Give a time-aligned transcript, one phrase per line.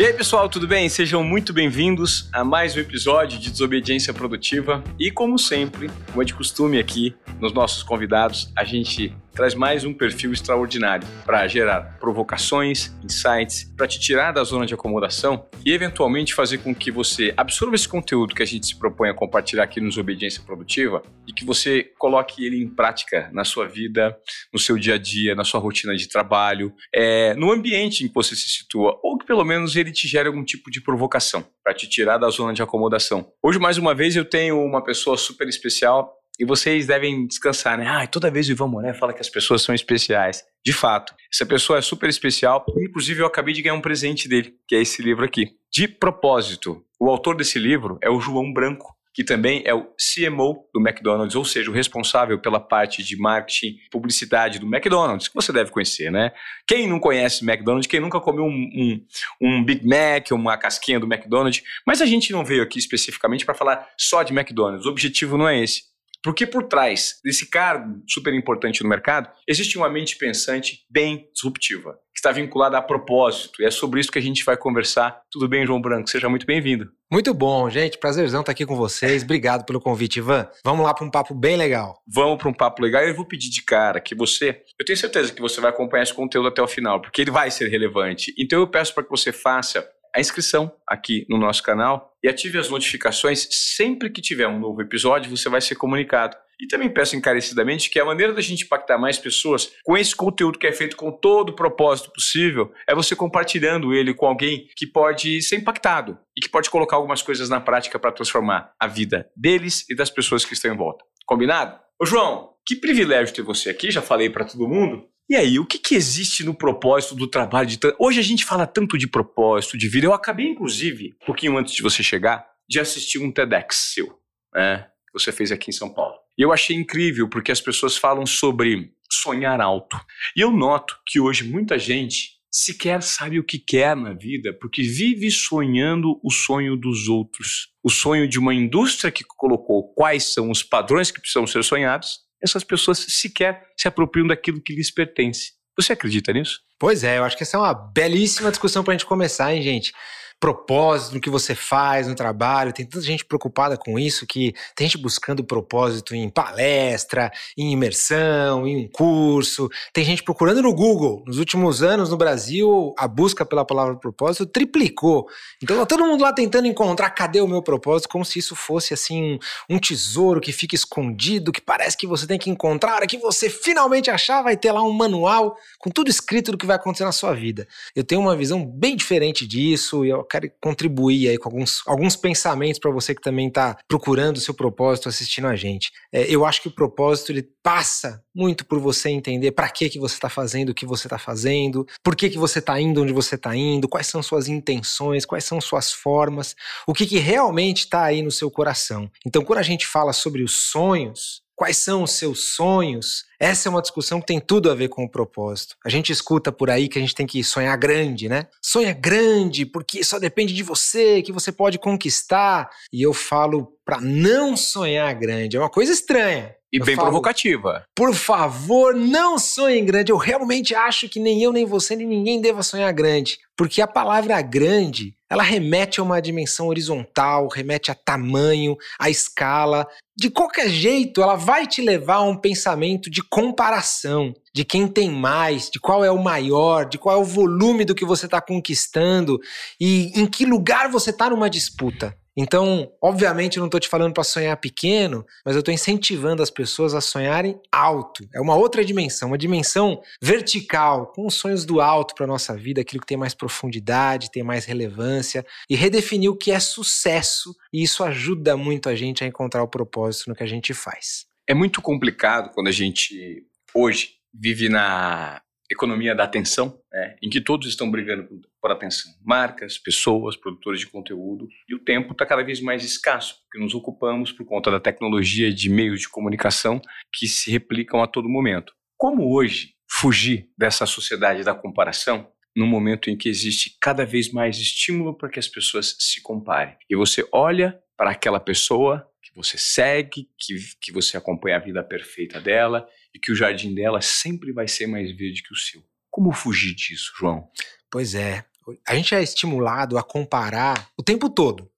[0.00, 0.88] E aí, pessoal, tudo bem?
[0.88, 4.82] Sejam muito bem-vindos a mais um episódio de Desobediência Produtiva.
[4.98, 9.86] E, como sempre, como é de costume aqui nos nossos convidados, a gente traz mais
[9.86, 15.72] um perfil extraordinário para gerar provocações, insights, para te tirar da zona de acomodação e
[15.72, 19.64] eventualmente fazer com que você absorva esse conteúdo que a gente se propõe a compartilhar
[19.64, 24.14] aqui nos Obediência Produtiva e que você coloque ele em prática na sua vida,
[24.52, 28.14] no seu dia a dia, na sua rotina de trabalho, é, no ambiente em que
[28.14, 31.72] você se situa, ou que pelo menos ele te gere algum tipo de provocação para
[31.72, 33.32] te tirar da zona de acomodação.
[33.42, 37.86] Hoje, mais uma vez, eu tenho uma pessoa super especial e vocês devem descansar, né?
[37.86, 40.42] Ah, toda vez o Ivan Moné fala que as pessoas são especiais.
[40.64, 42.64] De fato, essa pessoa é super especial.
[42.78, 45.50] Inclusive, eu acabei de ganhar um presente dele, que é esse livro aqui.
[45.70, 50.64] De propósito, o autor desse livro é o João Branco, que também é o CMO
[50.72, 55.52] do McDonald's, ou seja, o responsável pela parte de marketing publicidade do McDonald's, que você
[55.52, 56.32] deve conhecer, né?
[56.66, 59.06] Quem não conhece McDonald's, quem nunca comeu um, um,
[59.42, 63.54] um Big Mac, uma casquinha do McDonald's, mas a gente não veio aqui especificamente para
[63.54, 65.89] falar só de McDonald's, o objetivo não é esse.
[66.22, 71.98] Porque por trás desse cargo super importante no mercado, existe uma mente pensante bem disruptiva,
[72.12, 73.62] que está vinculada a propósito.
[73.62, 75.22] E é sobre isso que a gente vai conversar.
[75.30, 76.10] Tudo bem, João Branco?
[76.10, 76.90] Seja muito bem-vindo.
[77.10, 77.98] Muito bom, gente.
[77.98, 79.22] Prazerzão estar aqui com vocês.
[79.22, 80.46] Obrigado pelo convite, Ivan.
[80.64, 82.00] Vamos lá para um papo bem legal.
[82.06, 83.02] Vamos para um papo legal.
[83.02, 84.62] Eu vou pedir de cara que você.
[84.78, 87.50] Eu tenho certeza que você vai acompanhar esse conteúdo até o final, porque ele vai
[87.50, 88.32] ser relevante.
[88.38, 92.58] Então eu peço para que você faça a inscrição aqui no nosso canal e ative
[92.58, 93.48] as notificações.
[93.50, 96.36] Sempre que tiver um novo episódio, você vai ser comunicado.
[96.60, 100.58] E também peço encarecidamente que a maneira da gente impactar mais pessoas com esse conteúdo
[100.58, 104.86] que é feito com todo o propósito possível é você compartilhando ele com alguém que
[104.86, 109.30] pode ser impactado e que pode colocar algumas coisas na prática para transformar a vida
[109.34, 111.02] deles e das pessoas que estão em volta.
[111.24, 111.80] Combinado?
[111.98, 115.08] Ô João, que privilégio ter você aqui, já falei para todo mundo.
[115.30, 118.66] E aí, o que, que existe no propósito do trabalho de Hoje a gente fala
[118.66, 120.04] tanto de propósito, de vida.
[120.04, 124.18] Eu acabei, inclusive, um pouquinho antes de você chegar, de assistir um TEDx seu,
[124.52, 124.88] né?
[125.06, 126.16] Que você fez aqui em São Paulo.
[126.36, 129.96] E eu achei incrível, porque as pessoas falam sobre sonhar alto.
[130.36, 134.82] E eu noto que hoje muita gente sequer sabe o que quer na vida, porque
[134.82, 137.68] vive sonhando o sonho dos outros.
[137.84, 142.28] O sonho de uma indústria que colocou quais são os padrões que precisam ser sonhados
[142.42, 145.52] essas pessoas sequer se apropriam daquilo que lhes pertence.
[145.76, 146.60] Você acredita nisso?
[146.78, 149.62] Pois é, eu acho que essa é uma belíssima discussão para a gente começar, hein,
[149.62, 149.92] gente?
[150.40, 152.72] Propósito no que você faz no trabalho.
[152.72, 158.66] Tem tanta gente preocupada com isso que tem gente buscando propósito em palestra, em imersão,
[158.66, 159.68] em um curso.
[159.92, 161.22] Tem gente procurando no Google.
[161.26, 165.28] Nos últimos anos no Brasil, a busca pela palavra propósito triplicou.
[165.62, 168.94] Então tá todo mundo lá tentando encontrar cadê o meu propósito, como se isso fosse
[168.94, 173.06] assim um tesouro que fica escondido, que parece que você tem que encontrar.
[173.06, 176.76] Que você finalmente achar, vai ter lá um manual com tudo escrito do que vai
[176.76, 177.68] acontecer na sua vida.
[177.94, 182.16] Eu tenho uma visão bem diferente disso e eu quero contribuir aí com alguns, alguns
[182.16, 185.90] pensamentos para você que também está procurando o seu propósito assistindo a gente.
[186.12, 189.98] É, eu acho que o propósito ele passa muito por você entender para que que
[189.98, 193.12] você está fazendo o que você está fazendo, por que que você está indo onde
[193.12, 196.54] você está indo, quais são suas intenções, quais são suas formas,
[196.86, 199.10] o que que realmente está aí no seu coração.
[199.26, 203.26] Então, quando a gente fala sobre os sonhos, Quais são os seus sonhos?
[203.38, 205.76] Essa é uma discussão que tem tudo a ver com o propósito.
[205.84, 208.46] A gente escuta por aí que a gente tem que sonhar grande, né?
[208.62, 212.70] Sonha grande, porque só depende de você, que você pode conquistar.
[212.90, 215.58] E eu falo para não sonhar grande.
[215.58, 216.56] É uma coisa estranha.
[216.72, 217.84] E eu bem falo, provocativa.
[217.94, 220.12] Por favor, não sonhe grande.
[220.12, 223.38] Eu realmente acho que nem eu, nem você, nem ninguém deva sonhar grande.
[223.56, 229.86] Porque a palavra grande, ela remete a uma dimensão horizontal, remete a tamanho, a escala.
[230.16, 235.10] De qualquer jeito, ela vai te levar a um pensamento de comparação, de quem tem
[235.10, 238.40] mais, de qual é o maior, de qual é o volume do que você está
[238.40, 239.40] conquistando
[239.80, 242.16] e em que lugar você está numa disputa.
[242.36, 246.50] Então, obviamente, eu não estou te falando para sonhar pequeno, mas eu estou incentivando as
[246.50, 248.28] pessoas a sonharem alto.
[248.32, 252.80] É uma outra dimensão, uma dimensão vertical, com os sonhos do alto para nossa vida,
[252.80, 257.54] aquilo que tem mais profundidade, tem mais relevância, e redefinir o que é sucesso.
[257.72, 261.26] E isso ajuda muito a gente a encontrar o propósito no que a gente faz.
[261.48, 263.44] É muito complicado quando a gente
[263.74, 268.28] hoje vive na economia da atenção, né, em que todos estão brigando
[268.60, 269.12] por, atenção.
[269.24, 271.48] Marcas, pessoas, produtores de conteúdo.
[271.68, 275.52] E o tempo está cada vez mais escasso, porque nos ocupamos por conta da tecnologia
[275.52, 276.80] de meios de comunicação
[277.12, 278.72] que se replicam a todo momento.
[278.96, 284.58] Como hoje fugir dessa sociedade da comparação num momento em que existe cada vez mais
[284.58, 286.76] estímulo para que as pessoas se comparem?
[286.88, 291.82] E você olha para aquela pessoa que você segue, que, que você acompanha a vida
[291.82, 295.82] perfeita dela e que o jardim dela sempre vai ser mais verde que o seu.
[296.10, 297.48] Como fugir disso, João?
[297.90, 298.44] Pois é.
[298.86, 301.70] A gente é estimulado a comparar o tempo todo.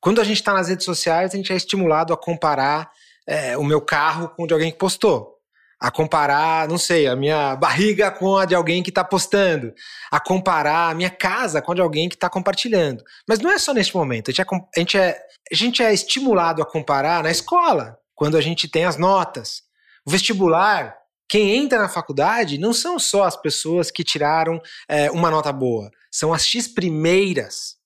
[0.00, 2.90] Quando a gente está nas redes sociais, a gente é estimulado a comparar
[3.26, 5.32] é, o meu carro com o de alguém que postou.
[5.78, 9.72] A comparar, não sei, a minha barriga com a de alguém que está postando.
[10.10, 13.02] A comparar a minha casa com a de alguém que está compartilhando.
[13.28, 14.30] Mas não é só neste momento.
[14.30, 15.18] A gente, é, a, gente é,
[15.50, 19.62] a gente é estimulado a comparar na escola, quando a gente tem as notas.
[20.06, 20.96] O vestibular,
[21.32, 25.90] quem entra na faculdade não são só as pessoas que tiraram é, uma nota boa,
[26.10, 27.78] são as X primeiras.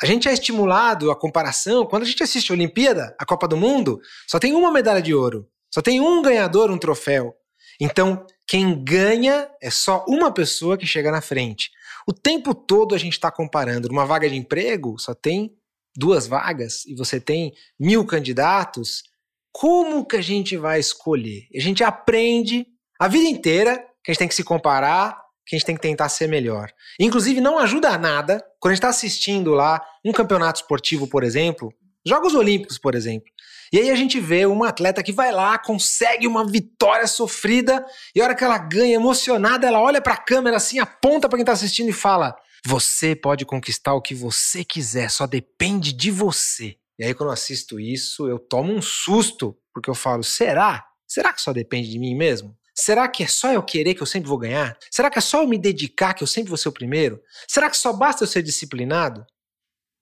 [0.00, 3.56] A gente é estimulado a comparação quando a gente assiste a Olimpíada, a Copa do
[3.56, 7.34] Mundo, só tem uma medalha de ouro, só tem um ganhador, um troféu.
[7.80, 11.72] Então, quem ganha é só uma pessoa que chega na frente.
[12.06, 13.88] O tempo todo a gente está comparando.
[13.88, 15.52] Numa vaga de emprego, só tem
[15.96, 19.02] duas vagas e você tem mil candidatos.
[19.50, 21.48] Como que a gente vai escolher?
[21.52, 22.64] A gente aprende
[22.98, 25.82] a vida inteira que a gente tem que se comparar, que a gente tem que
[25.82, 26.70] tentar ser melhor.
[26.98, 31.72] Inclusive, não ajuda nada quando a gente está assistindo lá um campeonato esportivo, por exemplo,
[32.06, 33.28] Jogos Olímpicos, por exemplo.
[33.72, 37.84] E aí a gente vê uma atleta que vai lá, consegue uma vitória sofrida,
[38.14, 41.36] e a hora que ela ganha, emocionada, ela olha para a câmera assim, aponta para
[41.36, 46.12] quem está assistindo e fala: Você pode conquistar o que você quiser, só depende de
[46.12, 46.76] você.
[46.98, 50.86] E aí, quando eu assisto isso, eu tomo um susto, porque eu falo: será?
[51.06, 52.56] Será que só depende de mim mesmo?
[52.78, 54.76] Será que é só eu querer que eu sempre vou ganhar?
[54.90, 57.22] Será que é só eu me dedicar que eu sempre vou ser o primeiro?
[57.48, 59.26] Será que só basta eu ser disciplinado?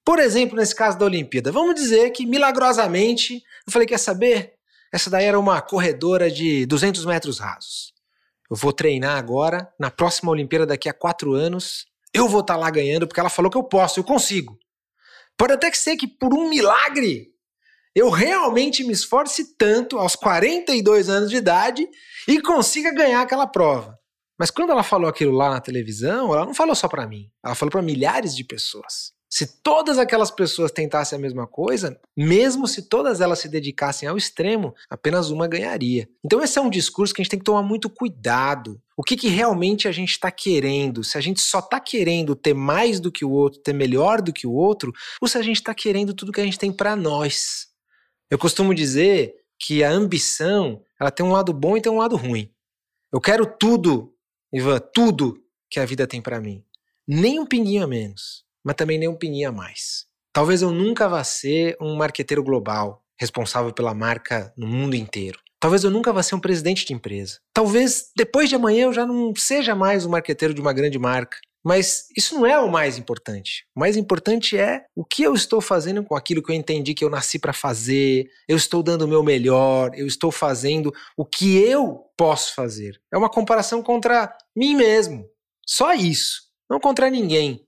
[0.04, 4.54] Por exemplo, nesse caso da Olimpíada, vamos dizer que milagrosamente eu falei: quer saber?
[4.92, 7.92] Essa daí era uma corredora de 200 metros rasos.
[8.50, 12.60] Eu vou treinar agora, na próxima Olimpíada, daqui a quatro anos, eu vou estar tá
[12.60, 14.58] lá ganhando, porque ela falou que eu posso, eu consigo.
[15.36, 17.33] Pode até que ser que por um milagre
[17.94, 21.88] eu realmente me esforce tanto aos 42 anos de idade
[22.26, 23.98] e consiga ganhar aquela prova.
[24.38, 27.54] Mas quando ela falou aquilo lá na televisão, ela não falou só para mim, ela
[27.54, 29.14] falou para milhares de pessoas.
[29.34, 34.16] Se todas aquelas pessoas tentassem a mesma coisa, mesmo se todas elas se dedicassem ao
[34.16, 36.08] extremo, apenas uma ganharia.
[36.24, 38.80] Então, esse é um discurso que a gente tem que tomar muito cuidado.
[38.96, 41.02] O que, que realmente a gente está querendo?
[41.02, 44.32] Se a gente só está querendo ter mais do que o outro, ter melhor do
[44.32, 46.94] que o outro, ou se a gente está querendo tudo que a gente tem para
[46.94, 47.73] nós.
[48.30, 52.16] Eu costumo dizer que a ambição ela tem um lado bom e tem um lado
[52.16, 52.50] ruim.
[53.12, 54.12] Eu quero tudo,
[54.52, 55.40] Ivan, tudo
[55.70, 56.64] que a vida tem para mim.
[57.06, 60.06] Nem um pinguinho a menos, mas também nem um pinguinho a mais.
[60.32, 65.38] Talvez eu nunca vá ser um marqueteiro global, responsável pela marca no mundo inteiro.
[65.60, 67.38] Talvez eu nunca vá ser um presidente de empresa.
[67.52, 71.38] Talvez depois de amanhã eu já não seja mais um marqueteiro de uma grande marca.
[71.64, 73.64] Mas isso não é o mais importante.
[73.74, 77.02] O mais importante é o que eu estou fazendo com aquilo que eu entendi que
[77.02, 78.28] eu nasci para fazer.
[78.46, 83.00] Eu estou dando o meu melhor, eu estou fazendo o que eu posso fazer.
[83.10, 85.26] É uma comparação contra mim mesmo.
[85.66, 86.42] Só isso.
[86.68, 87.66] Não contra ninguém.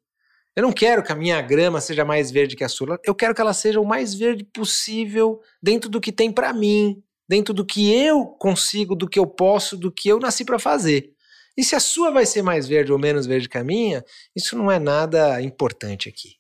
[0.55, 3.01] Eu não quero que a minha grama seja mais verde que a sua.
[3.05, 7.03] Eu quero que ela seja o mais verde possível dentro do que tem para mim,
[7.27, 11.16] dentro do que eu consigo, do que eu posso, do que eu nasci para fazer.
[11.57, 14.05] E se a sua vai ser mais verde ou menos verde que a minha,
[14.35, 16.37] isso não é nada importante aqui.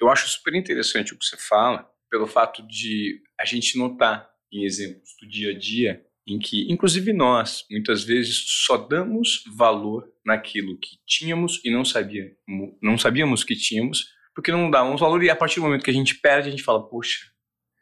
[0.00, 4.64] Eu acho super interessante o que você fala, pelo fato de a gente notar em
[4.64, 10.76] exemplos do dia a dia em que, inclusive nós, muitas vezes só damos valor naquilo
[10.78, 12.34] que tínhamos e não sabíamos,
[12.82, 15.94] não sabíamos que tínhamos, porque não dávamos valor e a partir do momento que a
[15.94, 17.26] gente perde, a gente fala, poxa,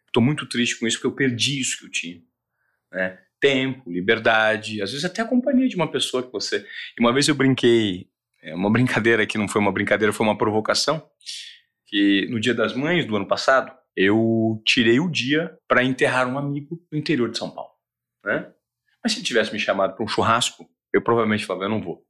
[0.07, 2.23] estou muito triste com isso porque eu perdi isso que eu tinha.
[2.93, 3.19] Né?
[3.45, 6.67] Tempo, liberdade, às vezes até a companhia de uma pessoa que você.
[6.99, 8.09] E uma vez eu brinquei,
[8.43, 11.07] é uma brincadeira que não foi uma brincadeira, foi uma provocação,
[11.87, 16.39] que no Dia das Mães do ano passado, eu tirei o dia para enterrar um
[16.39, 17.73] amigo no interior de São Paulo,
[18.25, 18.51] né?
[19.03, 22.03] Mas se ele tivesse me chamado para um churrasco, eu provavelmente falava, eu não vou.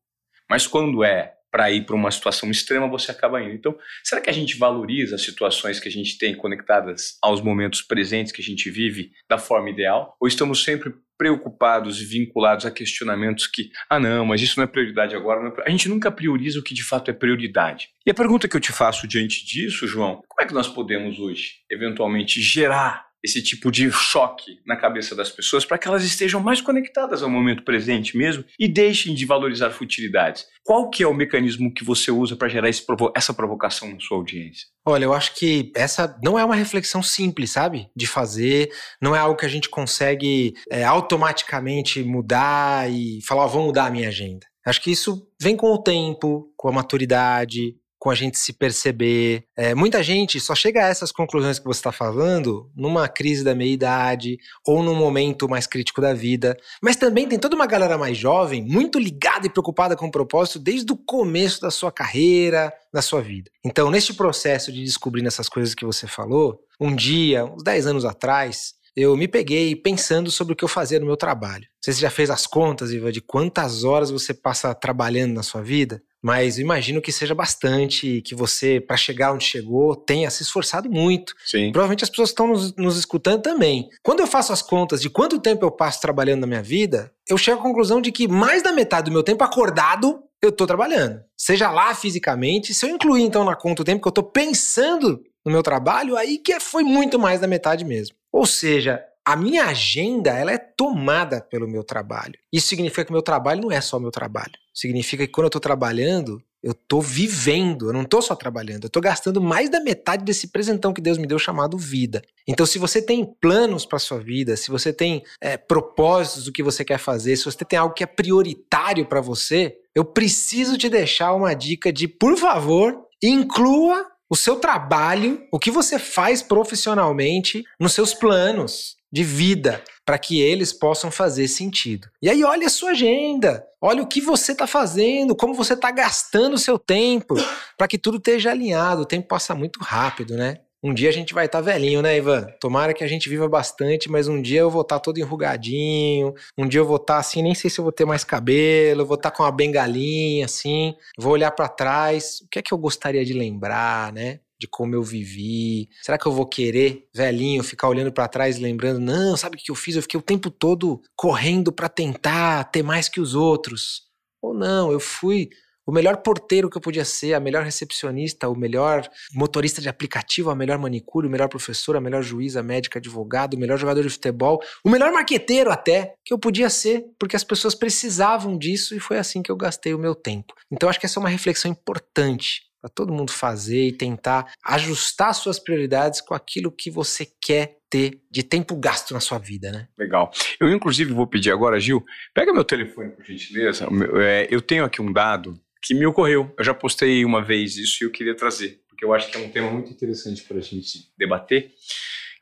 [0.48, 3.54] Mas quando é para ir para uma situação extrema, você acaba indo.
[3.54, 7.80] Então, será que a gente valoriza as situações que a gente tem conectadas aos momentos
[7.80, 10.16] presentes que a gente vive da forma ideal?
[10.20, 14.66] Ou estamos sempre preocupados e vinculados a questionamentos que, ah, não, mas isso não é
[14.66, 15.54] prioridade agora.
[15.60, 15.68] É...
[15.68, 17.88] A gente nunca prioriza o que de fato é prioridade.
[18.04, 21.20] E a pergunta que eu te faço diante disso, João, como é que nós podemos
[21.20, 26.40] hoje, eventualmente, gerar esse tipo de choque na cabeça das pessoas para que elas estejam
[26.40, 30.46] mais conectadas ao momento presente mesmo e deixem de valorizar futilidades.
[30.62, 34.18] Qual que é o mecanismo que você usa para gerar provo essa provocação na sua
[34.18, 34.66] audiência?
[34.86, 37.88] Olha, eu acho que essa não é uma reflexão simples, sabe?
[37.96, 43.48] De fazer, não é algo que a gente consegue é, automaticamente mudar e falar, oh,
[43.48, 44.46] vou mudar a minha agenda.
[44.66, 49.44] Acho que isso vem com o tempo, com a maturidade, com a gente se perceber.
[49.56, 53.54] É, muita gente só chega a essas conclusões que você está falando numa crise da
[53.54, 56.54] meia-idade ou num momento mais crítico da vida.
[56.82, 60.58] Mas também tem toda uma galera mais jovem, muito ligada e preocupada com o propósito
[60.58, 63.50] desde o começo da sua carreira, da sua vida.
[63.64, 68.04] Então, neste processo de descobrir essas coisas que você falou, um dia, uns 10 anos
[68.04, 71.66] atrás, eu me peguei pensando sobre o que eu fazia no meu trabalho.
[71.80, 76.02] Você já fez as contas, Iva, de quantas horas você passa trabalhando na sua vida,
[76.24, 81.34] mas imagino que seja bastante, que você, para chegar onde chegou, tenha se esforçado muito.
[81.44, 81.70] Sim.
[81.70, 83.90] Provavelmente as pessoas estão nos, nos escutando também.
[84.02, 87.36] Quando eu faço as contas de quanto tempo eu passo trabalhando na minha vida, eu
[87.36, 91.22] chego à conclusão de que mais da metade do meu tempo acordado eu estou trabalhando.
[91.36, 95.22] Seja lá fisicamente, se eu incluir então na conta o tempo que eu estou pensando
[95.44, 98.16] no meu trabalho, aí que foi muito mais da metade mesmo.
[98.32, 102.34] Ou seja, a minha agenda ela é tomada pelo meu trabalho.
[102.52, 104.52] Isso significa que o meu trabalho não é só meu trabalho.
[104.72, 108.88] Significa que quando eu estou trabalhando, eu estou vivendo, eu não estou só trabalhando, eu
[108.88, 112.22] estou gastando mais da metade desse presentão que Deus me deu chamado vida.
[112.46, 116.62] Então, se você tem planos para sua vida, se você tem é, propósitos do que
[116.62, 120.88] você quer fazer, se você tem algo que é prioritário para você, eu preciso te
[120.88, 127.62] deixar uma dica de, por favor, inclua o seu trabalho, o que você faz profissionalmente
[127.78, 132.08] nos seus planos de vida, para que eles possam fazer sentido.
[132.20, 135.92] E aí olha a sua agenda, olha o que você está fazendo, como você está
[135.92, 137.36] gastando o seu tempo,
[137.78, 139.02] para que tudo esteja alinhado.
[139.02, 140.58] O tempo passa muito rápido, né?
[140.82, 142.44] Um dia a gente vai estar tá velhinho, né, Ivan?
[142.60, 146.34] Tomara que a gente viva bastante, mas um dia eu vou estar tá todo enrugadinho,
[146.58, 149.06] um dia eu vou estar tá, assim, nem sei se eu vou ter mais cabelo,
[149.06, 152.74] vou estar tá com uma bengalinha, assim, vou olhar para trás, o que é que
[152.74, 154.40] eu gostaria de lembrar, né?
[154.64, 155.88] De como eu vivi?
[156.02, 159.70] Será que eu vou querer, velhinho, ficar olhando para trás lembrando, não, sabe o que
[159.70, 159.94] eu fiz?
[159.94, 164.02] Eu fiquei o tempo todo correndo para tentar ter mais que os outros.
[164.42, 165.50] Ou não, eu fui
[165.86, 170.48] o melhor porteiro que eu podia ser, a melhor recepcionista, o melhor motorista de aplicativo,
[170.48, 174.08] a melhor manicure, o melhor professor, a melhor juíza, médica, advogado, o melhor jogador de
[174.08, 179.00] futebol, o melhor marqueteiro até que eu podia ser, porque as pessoas precisavam disso e
[179.00, 180.54] foi assim que eu gastei o meu tempo.
[180.70, 185.34] Então acho que essa é uma reflexão importante para todo mundo fazer e tentar ajustar
[185.34, 189.88] suas prioridades com aquilo que você quer ter de tempo gasto na sua vida, né?
[189.96, 190.30] Legal.
[190.60, 193.88] Eu, inclusive, vou pedir agora, Gil, pega meu telefone, por gentileza.
[194.22, 196.52] É, eu tenho aqui um dado que me ocorreu.
[196.58, 199.40] Eu já postei uma vez isso e eu queria trazer, porque eu acho que é
[199.40, 201.70] um tema muito interessante para a gente debater,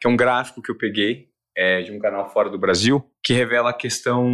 [0.00, 3.32] que é um gráfico que eu peguei é, de um canal fora do Brasil, que
[3.32, 4.28] revela a questão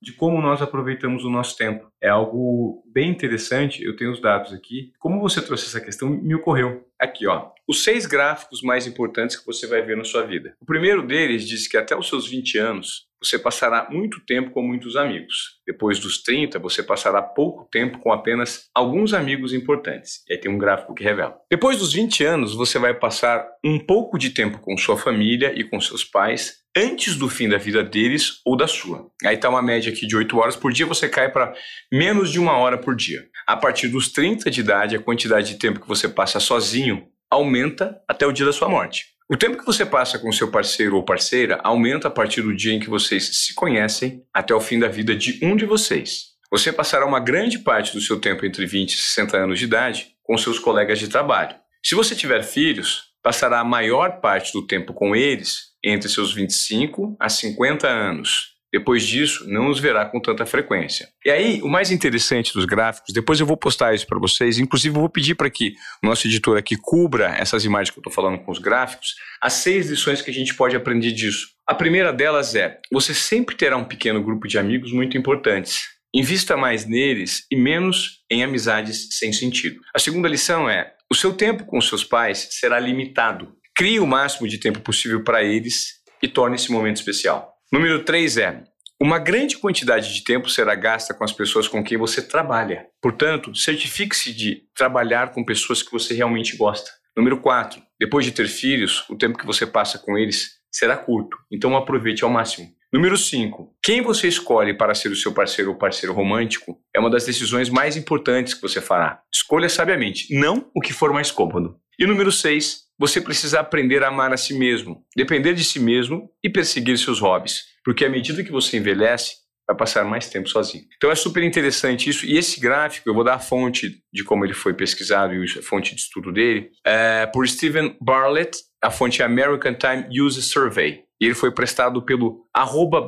[0.00, 1.86] de como nós aproveitamos o nosso tempo.
[2.00, 4.92] É algo bem interessante, eu tenho os dados aqui.
[4.98, 6.86] Como você trouxe essa questão, me ocorreu.
[6.98, 7.50] Aqui, ó.
[7.68, 10.54] Os seis gráficos mais importantes que você vai ver na sua vida.
[10.60, 14.62] O primeiro deles diz que até os seus 20 anos, você passará muito tempo com
[14.62, 15.60] muitos amigos.
[15.66, 20.22] Depois dos 30, você passará pouco tempo com apenas alguns amigos importantes.
[20.28, 21.38] E aí tem um gráfico que revela.
[21.50, 25.64] Depois dos 20 anos, você vai passar um pouco de tempo com sua família e
[25.64, 29.10] com seus pais antes do fim da vida deles ou da sua.
[29.24, 31.54] Aí está uma média aqui de 8 horas por dia, você cai para
[31.92, 33.26] menos de uma hora por dia.
[33.46, 38.00] A partir dos 30 de idade, a quantidade de tempo que você passa sozinho aumenta
[38.08, 39.14] até o dia da sua morte.
[39.28, 42.74] O tempo que você passa com seu parceiro ou parceira aumenta a partir do dia
[42.74, 46.34] em que vocês se conhecem até o fim da vida de um de vocês.
[46.50, 50.08] Você passará uma grande parte do seu tempo entre 20 e 60 anos de idade
[50.22, 51.56] com seus colegas de trabalho.
[51.82, 57.16] Se você tiver filhos, passará a maior parte do tempo com eles entre seus 25
[57.20, 58.54] a 50 anos.
[58.74, 61.08] Depois disso, não os verá com tanta frequência.
[61.24, 64.96] E aí, o mais interessante dos gráficos, depois eu vou postar isso para vocês, inclusive
[64.96, 68.12] eu vou pedir para que o nosso editor aqui cubra essas imagens que eu estou
[68.12, 71.50] falando com os gráficos, as seis lições que a gente pode aprender disso.
[71.64, 75.84] A primeira delas é: você sempre terá um pequeno grupo de amigos muito importantes.
[76.12, 79.80] Invista mais neles e menos em amizades sem sentido.
[79.94, 83.54] A segunda lição é: o seu tempo com seus pais será limitado.
[83.76, 87.52] Crie o máximo de tempo possível para eles e torne esse momento especial.
[87.72, 88.62] Número 3 é:
[89.00, 92.86] uma grande quantidade de tempo será gasta com as pessoas com quem você trabalha.
[93.02, 96.88] Portanto, certifique-se de trabalhar com pessoas que você realmente gosta.
[97.16, 97.82] Número 4.
[97.98, 102.22] Depois de ter filhos, o tempo que você passa com eles será curto, então aproveite
[102.22, 102.68] ao máximo.
[102.92, 103.76] Número 5.
[103.82, 107.68] Quem você escolhe para ser o seu parceiro ou parceiro romântico é uma das decisões
[107.68, 109.20] mais importantes que você fará.
[109.34, 111.76] Escolha sabiamente, não o que for mais cômodo.
[111.98, 116.30] E número 6 você precisa aprender a amar a si mesmo, depender de si mesmo
[116.42, 120.84] e perseguir seus hobbies, porque à medida que você envelhece, vai passar mais tempo sozinho.
[120.96, 122.26] Então é super interessante isso.
[122.26, 125.62] E esse gráfico, eu vou dar a fonte de como ele foi pesquisado e a
[125.62, 131.04] fonte de estudo dele, é por Stephen Bartlett, a fonte é American Time User Survey.
[131.20, 132.44] E ele foi prestado pelo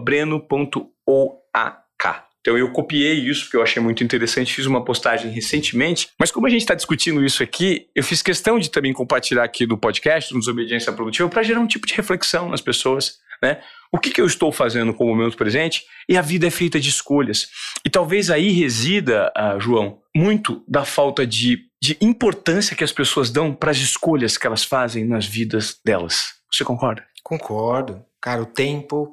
[0.05, 0.97] breno.oak.
[2.47, 6.47] Então eu copiei isso porque eu achei muito interessante, fiz uma postagem recentemente, mas como
[6.47, 10.33] a gente está discutindo isso aqui, eu fiz questão de também compartilhar aqui do podcast,
[10.33, 13.61] do Desobediência Produtiva, para gerar um tipo de reflexão nas pessoas, né?
[13.91, 15.83] O que, que eu estou fazendo com o momento presente?
[16.09, 17.49] E a vida é feita de escolhas.
[17.85, 23.29] E talvez aí resida, uh, João, muito da falta de, de importância que as pessoas
[23.29, 26.35] dão para as escolhas que elas fazem nas vidas delas.
[26.53, 27.05] Você concorda?
[27.25, 28.05] Concordo.
[28.21, 29.13] Cara, o tempo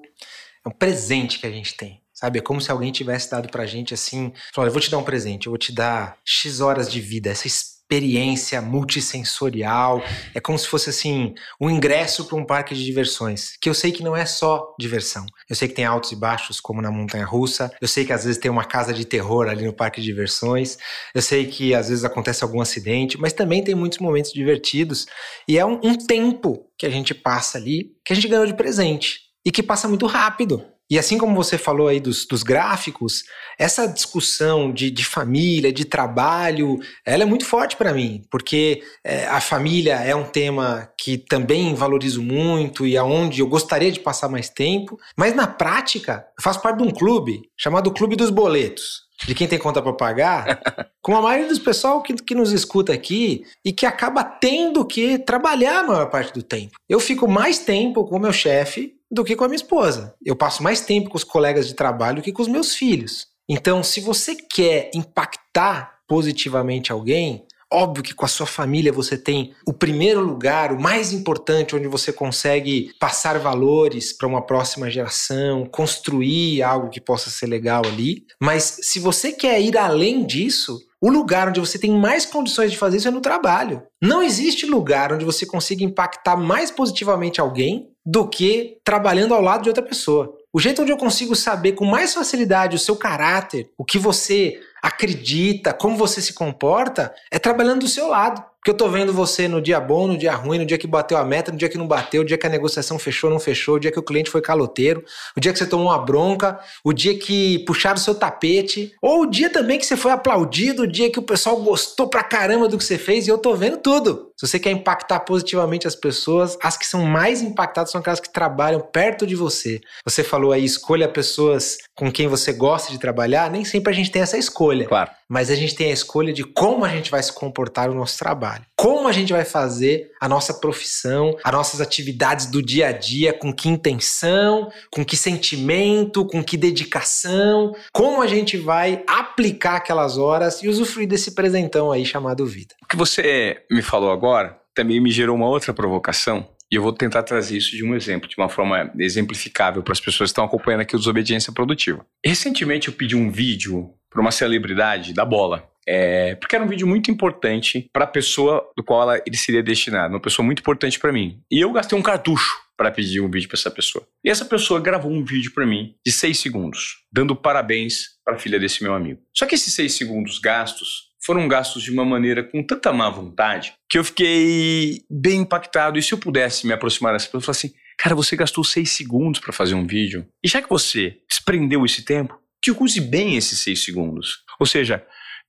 [0.63, 2.02] é um presente que a gente tem.
[2.23, 2.39] Sabe?
[2.39, 5.03] É como se alguém tivesse dado pra gente assim: falou, eu vou te dar um
[5.03, 10.01] presente, eu vou te dar X horas de vida, essa experiência multissensorial.
[10.33, 13.57] É como se fosse assim, um ingresso para um parque de diversões.
[13.59, 15.25] Que eu sei que não é só diversão.
[15.49, 17.69] Eu sei que tem altos e baixos, como na montanha russa.
[17.81, 20.77] Eu sei que às vezes tem uma casa de terror ali no parque de diversões.
[21.13, 25.07] Eu sei que às vezes acontece algum acidente, mas também tem muitos momentos divertidos.
[25.45, 28.55] E é um, um tempo que a gente passa ali que a gente ganhou de
[28.55, 29.19] presente.
[29.45, 30.72] E que passa muito rápido.
[30.89, 33.23] E assim como você falou aí dos, dos gráficos,
[33.57, 39.25] essa discussão de, de, família, de trabalho, ela é muito forte para mim, porque é,
[39.27, 44.29] a família é um tema que também valorizo muito e aonde eu gostaria de passar
[44.29, 49.03] mais tempo, mas na prática, eu faço parte de um clube chamado Clube dos Boletos
[49.25, 50.59] de quem tem conta para pagar,
[51.01, 55.17] com a maioria dos pessoal que, que nos escuta aqui e que acaba tendo que
[55.17, 56.73] trabalhar a maior parte do tempo.
[56.89, 60.15] Eu fico mais tempo com o meu chefe do que com a minha esposa.
[60.25, 63.27] Eu passo mais tempo com os colegas de trabalho que com os meus filhos.
[63.47, 69.51] Então, se você quer impactar positivamente alguém, Óbvio que com a sua família você tem
[69.65, 75.65] o primeiro lugar, o mais importante, onde você consegue passar valores para uma próxima geração,
[75.65, 78.25] construir algo que possa ser legal ali.
[78.39, 82.77] Mas se você quer ir além disso, o lugar onde você tem mais condições de
[82.77, 83.81] fazer isso é no trabalho.
[83.99, 89.63] Não existe lugar onde você consiga impactar mais positivamente alguém do que trabalhando ao lado
[89.63, 90.37] de outra pessoa.
[90.51, 94.59] O jeito onde eu consigo saber com mais facilidade o seu caráter, o que você
[94.81, 98.43] acredita, como você se comporta, é trabalhando do seu lado.
[98.63, 101.17] Porque eu tô vendo você no dia bom, no dia ruim, no dia que bateu
[101.17, 103.75] a meta, no dia que não bateu, no dia que a negociação fechou, não fechou,
[103.75, 105.03] o dia que o cliente foi caloteiro,
[105.35, 109.23] o dia que você tomou uma bronca, o dia que puxaram o seu tapete, ou
[109.23, 112.69] o dia também que você foi aplaudido, o dia que o pessoal gostou pra caramba
[112.69, 114.31] do que você fez, e eu tô vendo tudo.
[114.37, 118.31] Se você quer impactar positivamente as pessoas, as que são mais impactadas são aquelas que
[118.31, 119.81] trabalham perto de você.
[120.05, 124.09] Você falou aí, escolha pessoas com quem você gosta de trabalhar, nem sempre a gente
[124.09, 124.87] tem essa escolha.
[124.87, 125.11] Claro.
[125.27, 128.17] Mas a gente tem a escolha de como a gente vai se comportar no nosso
[128.17, 128.65] trabalho trabalho.
[128.75, 133.33] Como a gente vai fazer a nossa profissão, as nossas atividades do dia a dia,
[133.33, 140.17] com que intenção, com que sentimento, com que dedicação, como a gente vai aplicar aquelas
[140.17, 142.75] horas e usufruir desse presentão aí chamado vida.
[142.83, 146.91] O que você me falou agora também me gerou uma outra provocação, e eu vou
[146.91, 150.43] tentar trazer isso de um exemplo, de uma forma exemplificável para as pessoas que estão
[150.43, 152.03] acompanhando aqui o Desobediência Produtiva.
[152.25, 155.69] Recentemente eu pedi um vídeo para uma celebridade da bola.
[155.87, 159.63] É, porque era um vídeo muito importante para a pessoa do qual ela, ele seria
[159.63, 161.41] destinado, uma pessoa muito importante para mim.
[161.51, 164.05] E eu gastei um cartucho para pedir um vídeo para essa pessoa.
[164.23, 168.39] E essa pessoa gravou um vídeo para mim de seis segundos, dando parabéns para a
[168.39, 169.21] filha desse meu amigo.
[169.35, 173.73] Só que esses seis segundos gastos foram gastos de uma maneira com tanta má vontade
[173.89, 175.97] que eu fiquei bem impactado.
[175.97, 178.91] E se eu pudesse me aproximar dessa pessoa, eu falar assim: cara, você gastou seis
[178.91, 180.27] segundos para fazer um vídeo.
[180.43, 184.43] E já que você desprendeu esse tempo, que use bem esses seis segundos.
[184.59, 185.05] Ou seja,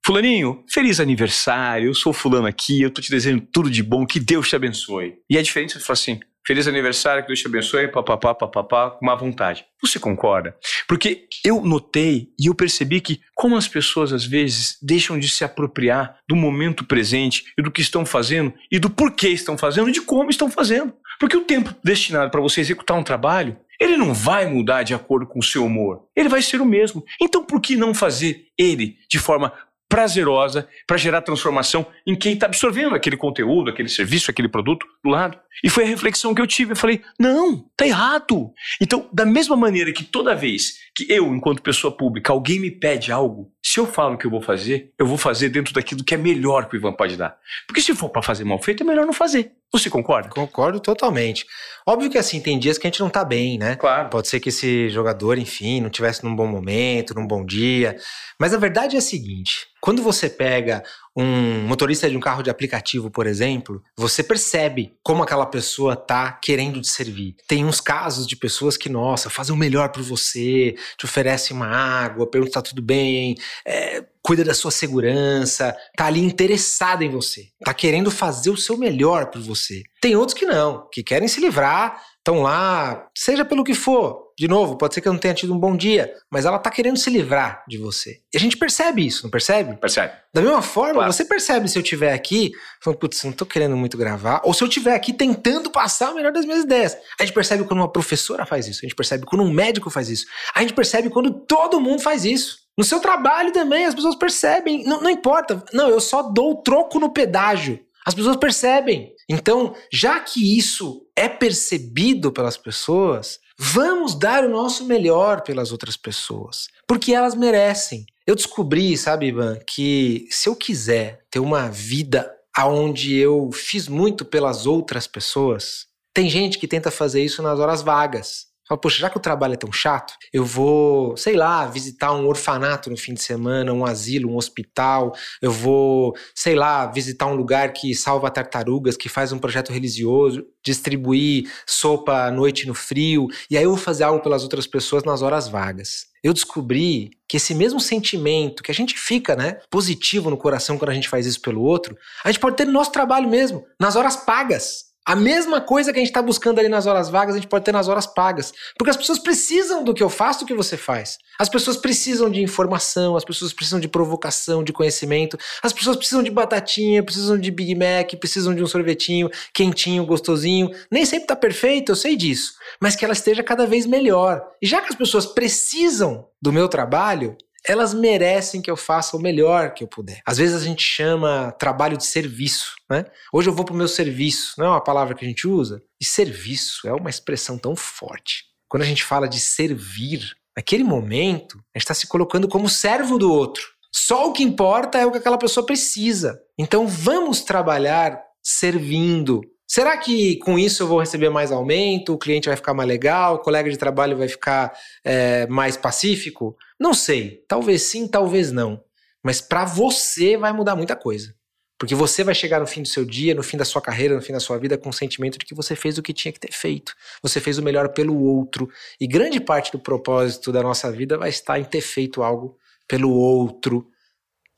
[0.06, 4.20] Fulaninho, feliz aniversário, eu sou fulano aqui, eu tô te desejando tudo de bom, que
[4.20, 5.14] Deus te abençoe.
[5.30, 9.06] E é diferente você falar assim, feliz aniversário, que Deus te abençoe, papapá, papapá, com
[9.06, 9.64] má vontade.
[9.80, 10.54] Você concorda?
[10.86, 15.42] Porque eu notei e eu percebi que como as pessoas às vezes deixam de se
[15.42, 19.92] apropriar do momento presente e do que estão fazendo e do porquê estão fazendo e
[19.92, 20.92] de como estão fazendo.
[21.18, 25.26] Porque o tempo destinado para você executar um trabalho, ele não vai mudar de acordo
[25.26, 26.02] com o seu humor.
[26.14, 27.02] Ele vai ser o mesmo.
[27.22, 29.50] Então por que não fazer ele de forma
[29.94, 35.08] prazerosa para gerar transformação em quem está absorvendo aquele conteúdo, aquele serviço, aquele produto do
[35.08, 35.38] lado.
[35.62, 36.72] E foi a reflexão que eu tive.
[36.72, 38.52] Eu falei: não, tá errado.
[38.80, 43.10] Então, da mesma maneira que toda vez que eu, enquanto pessoa pública, alguém me pede
[43.10, 46.18] algo, se eu falo que eu vou fazer, eu vou fazer dentro daquilo que é
[46.18, 47.36] melhor que o Ivan pode dar.
[47.66, 49.52] Porque se for para fazer mal feito, é melhor não fazer.
[49.72, 50.28] Você concorda?
[50.28, 51.46] Concordo totalmente.
[51.84, 53.74] Óbvio que assim, tem dias que a gente não tá bem, né?
[53.74, 54.08] Claro.
[54.08, 57.96] Pode ser que esse jogador, enfim, não tivesse num bom momento, num bom dia.
[58.38, 60.84] Mas a verdade é a seguinte: quando você pega
[61.16, 66.32] um motorista de um carro de aplicativo, por exemplo, você percebe como aquela pessoa tá
[66.32, 67.36] querendo te servir.
[67.46, 71.66] Tem uns casos de pessoas que, nossa, fazem o melhor por você, te oferecem uma
[71.66, 77.10] água, perguntam se tá tudo bem, é, cuida da sua segurança, tá ali interessada em
[77.10, 79.82] você, tá querendo fazer o seu melhor por você.
[80.00, 84.24] Tem outros que não, que querem se livrar estão lá, seja pelo que for.
[84.36, 86.68] De novo, pode ser que eu não tenha tido um bom dia, mas ela tá
[86.68, 88.20] querendo se livrar de você.
[88.32, 89.76] E a gente percebe isso, não percebe?
[89.76, 90.12] Percebe.
[90.34, 91.12] Da mesma forma, claro.
[91.12, 92.50] você percebe se eu estiver aqui,
[92.82, 96.14] falando, putz, não tô querendo muito gravar, ou se eu estiver aqui tentando passar o
[96.16, 96.96] melhor das minhas ideias.
[97.20, 100.08] A gente percebe quando uma professora faz isso, a gente percebe quando um médico faz
[100.08, 102.64] isso, a gente percebe quando todo mundo faz isso.
[102.76, 104.82] No seu trabalho também, as pessoas percebem.
[104.82, 105.62] Não, não importa.
[105.72, 107.78] Não, eu só dou o troco no pedágio.
[108.04, 109.12] As pessoas percebem.
[109.28, 115.96] Então, já que isso é percebido pelas pessoas, vamos dar o nosso melhor pelas outras
[115.96, 118.04] pessoas, porque elas merecem.
[118.26, 124.24] Eu descobri, sabe, Ivan, que se eu quiser ter uma vida onde eu fiz muito
[124.24, 128.46] pelas outras pessoas, tem gente que tenta fazer isso nas horas vagas.
[128.66, 132.26] Fala, poxa, já que o trabalho é tão chato, eu vou, sei lá, visitar um
[132.26, 137.34] orfanato no fim de semana, um asilo, um hospital, eu vou, sei lá, visitar um
[137.34, 143.28] lugar que salva tartarugas, que faz um projeto religioso, distribuir sopa à noite no frio,
[143.50, 146.06] e aí eu vou fazer algo pelas outras pessoas nas horas vagas.
[146.22, 150.90] Eu descobri que esse mesmo sentimento que a gente fica, né, positivo no coração quando
[150.90, 153.94] a gente faz isso pelo outro, a gente pode ter no nosso trabalho mesmo, nas
[153.94, 154.93] horas pagas.
[155.06, 157.64] A mesma coisa que a gente está buscando ali nas horas vagas, a gente pode
[157.64, 158.54] ter nas horas pagas.
[158.78, 161.18] Porque as pessoas precisam do que eu faço, do que você faz.
[161.38, 165.38] As pessoas precisam de informação, as pessoas precisam de provocação, de conhecimento.
[165.62, 170.70] As pessoas precisam de batatinha, precisam de Big Mac, precisam de um sorvetinho quentinho, gostosinho.
[170.90, 172.54] Nem sempre está perfeito, eu sei disso.
[172.80, 174.42] Mas que ela esteja cada vez melhor.
[174.62, 179.20] E já que as pessoas precisam do meu trabalho, elas merecem que eu faça o
[179.20, 180.20] melhor que eu puder.
[180.26, 183.04] Às vezes a gente chama trabalho de serviço, né?
[183.32, 185.82] Hoje eu vou para o meu serviço, não é uma palavra que a gente usa?
[186.00, 188.44] E serviço é uma expressão tão forte.
[188.68, 193.18] Quando a gente fala de servir, naquele momento, a gente está se colocando como servo
[193.18, 193.72] do outro.
[193.92, 196.40] Só o que importa é o que aquela pessoa precisa.
[196.58, 202.48] Então vamos trabalhar servindo, Será que com isso eu vou receber mais aumento, o cliente
[202.48, 204.72] vai ficar mais legal, o colega de trabalho vai ficar
[205.02, 206.56] é, mais pacífico?
[206.84, 207.42] Não sei.
[207.48, 208.78] Talvez sim, talvez não.
[209.22, 211.34] Mas para você vai mudar muita coisa.
[211.78, 214.20] Porque você vai chegar no fim do seu dia, no fim da sua carreira, no
[214.20, 216.38] fim da sua vida, com o sentimento de que você fez o que tinha que
[216.38, 216.94] ter feito.
[217.22, 218.68] Você fez o melhor pelo outro.
[219.00, 223.10] E grande parte do propósito da nossa vida vai estar em ter feito algo pelo
[223.10, 223.90] outro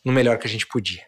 [0.05, 1.07] no melhor que a gente podia.